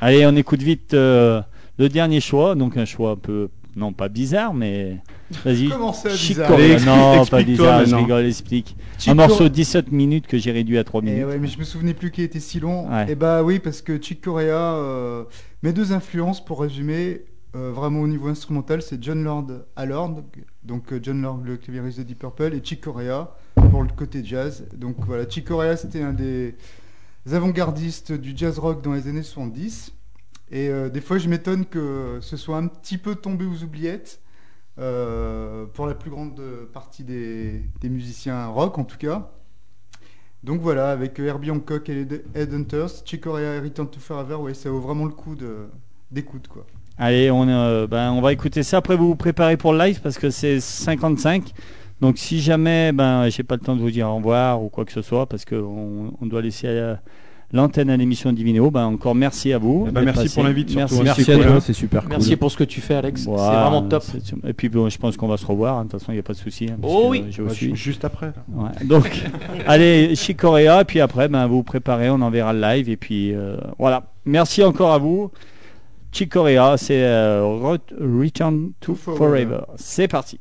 [0.01, 1.41] Allez, on écoute vite euh,
[1.77, 4.97] le dernier choix, donc un choix un peu, non pas bizarre, mais
[5.45, 5.69] vas-y.
[6.15, 8.75] Chico- non, pas bizarre, je rigole, explique.
[8.97, 11.25] Chico- Un morceau de 17 minutes que j'ai réduit à 3 Eh minutes.
[11.25, 12.89] ouais, mais je me souvenais plus qu'il était si long.
[12.91, 13.11] Ouais.
[13.11, 15.23] Et bah oui, parce que Chick Corea, euh,
[15.63, 17.21] mes deux influences, pour résumer,
[17.55, 20.21] euh, vraiment au niveau instrumental, c'est John Lord à Lord,
[20.63, 23.35] donc euh, John Lord, le claviériste de Deep Purple, et Chick Corea
[23.71, 24.65] pour le côté jazz.
[24.75, 26.55] Donc voilà, Chick Corea, c'était un des
[27.31, 29.91] avant-gardistes du jazz rock dans les années 70.
[30.51, 34.21] Et euh, des fois, je m'étonne que ce soit un petit peu tombé aux oubliettes.
[34.79, 36.39] euh, pour la plus grande
[36.71, 39.31] partie des, musiciens rock en tout cas.
[40.43, 45.05] Donc voilà, avec Herbie Hancock et Headhunters, et Return to Forever, ouais, ça vaut vraiment
[45.05, 45.35] le coup
[46.11, 46.65] d'écoute quoi.
[46.99, 48.77] Allez, on, euh, ben, on va écouter ça.
[48.77, 51.53] Après, vous vous préparez pour le live parce que c'est 55.
[52.01, 54.85] Donc, si jamais ben, j'ai pas le temps de vous dire au revoir ou quoi
[54.85, 56.95] que ce soit, parce qu'on on doit laisser
[57.53, 59.85] l'antenne à l'émission Divino, ben, encore merci à vous.
[59.87, 60.33] Eh ben, merci passé.
[60.35, 60.75] pour l'invite.
[60.75, 62.09] Merci, Merci à toi, c'est super cool.
[62.11, 63.21] Merci pour ce que tu fais, Alex.
[63.23, 64.03] C'est vraiment top.
[64.45, 65.77] Et puis, bon, je pense qu'on va se revoir.
[65.77, 65.85] hein.
[65.85, 66.67] De toute façon, il n'y a pas de souci.
[66.71, 67.25] hein, Oh oui.
[67.29, 68.33] j'ai Ouais, aussi- Juste après.
[68.53, 69.09] Ouais, Donc,
[69.67, 73.33] allez, Chick Corea, puis après, ben, vous vous préparez, on enverra le live, et puis
[73.33, 74.03] euh, voilà.
[74.25, 75.31] Merci encore à vous.
[76.11, 77.79] Chick Corea, c'est euh, Re-
[78.21, 79.17] Return to To Forever.
[79.17, 79.59] Forever.
[79.75, 80.39] C'est parti.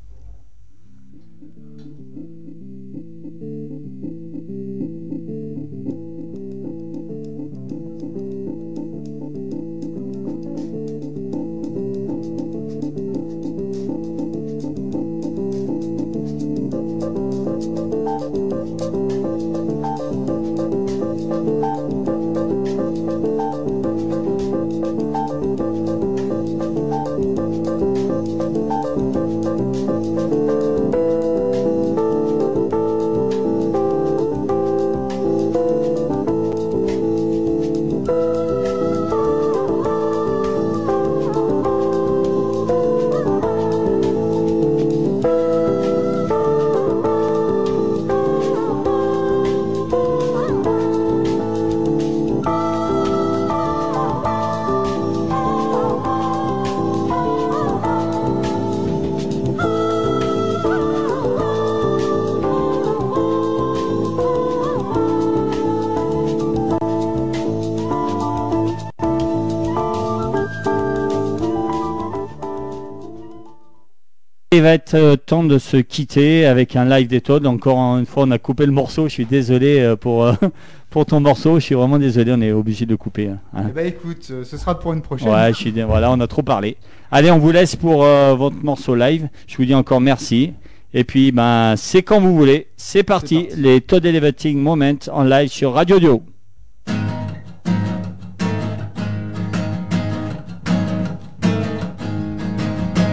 [74.56, 77.44] Il va être euh, temps de se quitter avec un live des Toads.
[77.44, 79.04] Encore une fois, on a coupé le morceau.
[79.06, 80.32] Je suis désolé euh, pour, euh,
[80.90, 81.56] pour ton morceau.
[81.60, 82.32] Je suis vraiment désolé.
[82.34, 83.28] On est obligé de couper.
[83.28, 83.64] hein.
[83.68, 85.28] Eh bah écoute, ce sera pour une prochaine.
[85.28, 86.78] Ouais, je suis voilà, on a trop parlé.
[87.12, 89.28] Allez, on vous laisse pour euh, votre morceau live.
[89.46, 90.54] Je vous dis encore merci.
[90.94, 92.68] Et puis, ben, c'est quand vous voulez.
[92.78, 93.60] C'est parti, parti.
[93.60, 96.22] les Todd Elevating Moments en live sur Radio Dio.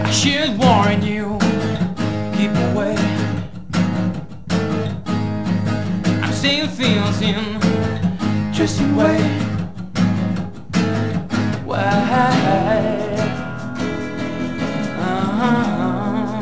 [0.06, 1.13] I should warn you,
[6.76, 7.60] Things in
[8.52, 9.20] just way.
[14.96, 16.40] Uh-huh.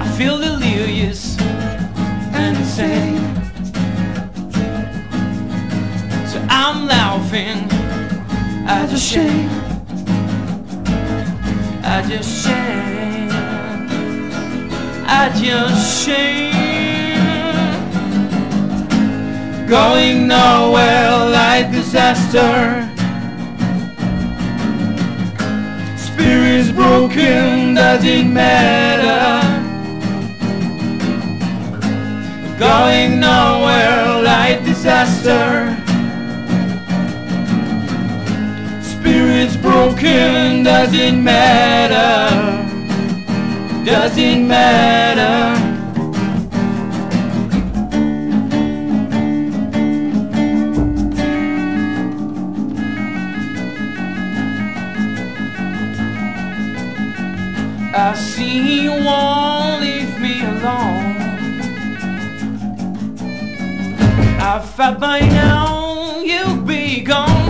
[0.00, 1.38] I feel delirious
[2.34, 3.18] and insane.
[6.26, 7.70] So I'm laughing
[8.66, 9.65] at the shame.
[11.96, 13.30] I just shame.
[15.06, 16.52] I just shame.
[19.66, 22.84] Going nowhere like disaster.
[25.96, 29.40] Spirit's broken, doesn't matter.
[32.58, 35.75] Going nowhere like disaster.
[40.64, 42.64] Doesn't matter.
[43.84, 45.62] Doesn't matter.
[57.98, 61.16] I see you won't leave me alone.
[64.40, 67.45] I thought by now you'd be gone.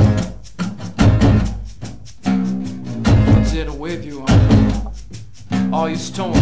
[3.87, 6.34] with you on all you stole.
[6.34, 6.41] I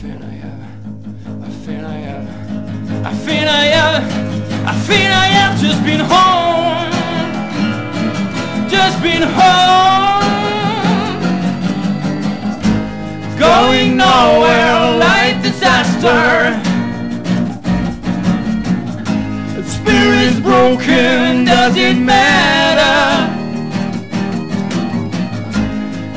[0.00, 0.62] fear I have,
[1.46, 2.26] I fear I have,
[3.06, 4.02] I fear I have,
[4.66, 6.90] I fear I have just been home,
[8.68, 10.26] just been home,
[13.38, 16.60] going nowhere like disaster.
[19.62, 23.35] spirit's broken, does it matter?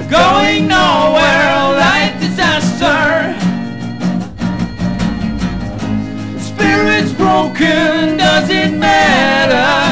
[0.10, 3.36] Going nowhere like disaster.
[6.40, 9.89] Spirit's broken, does it matter?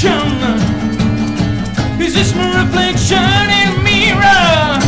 [0.00, 0.40] Deception
[2.00, 4.78] is this my reflection in a mirror?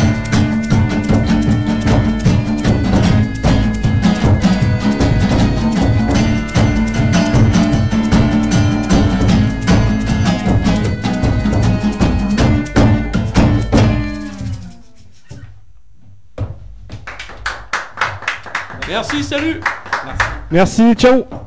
[18.87, 19.63] Merci, salut.
[20.49, 21.42] Merci, ciao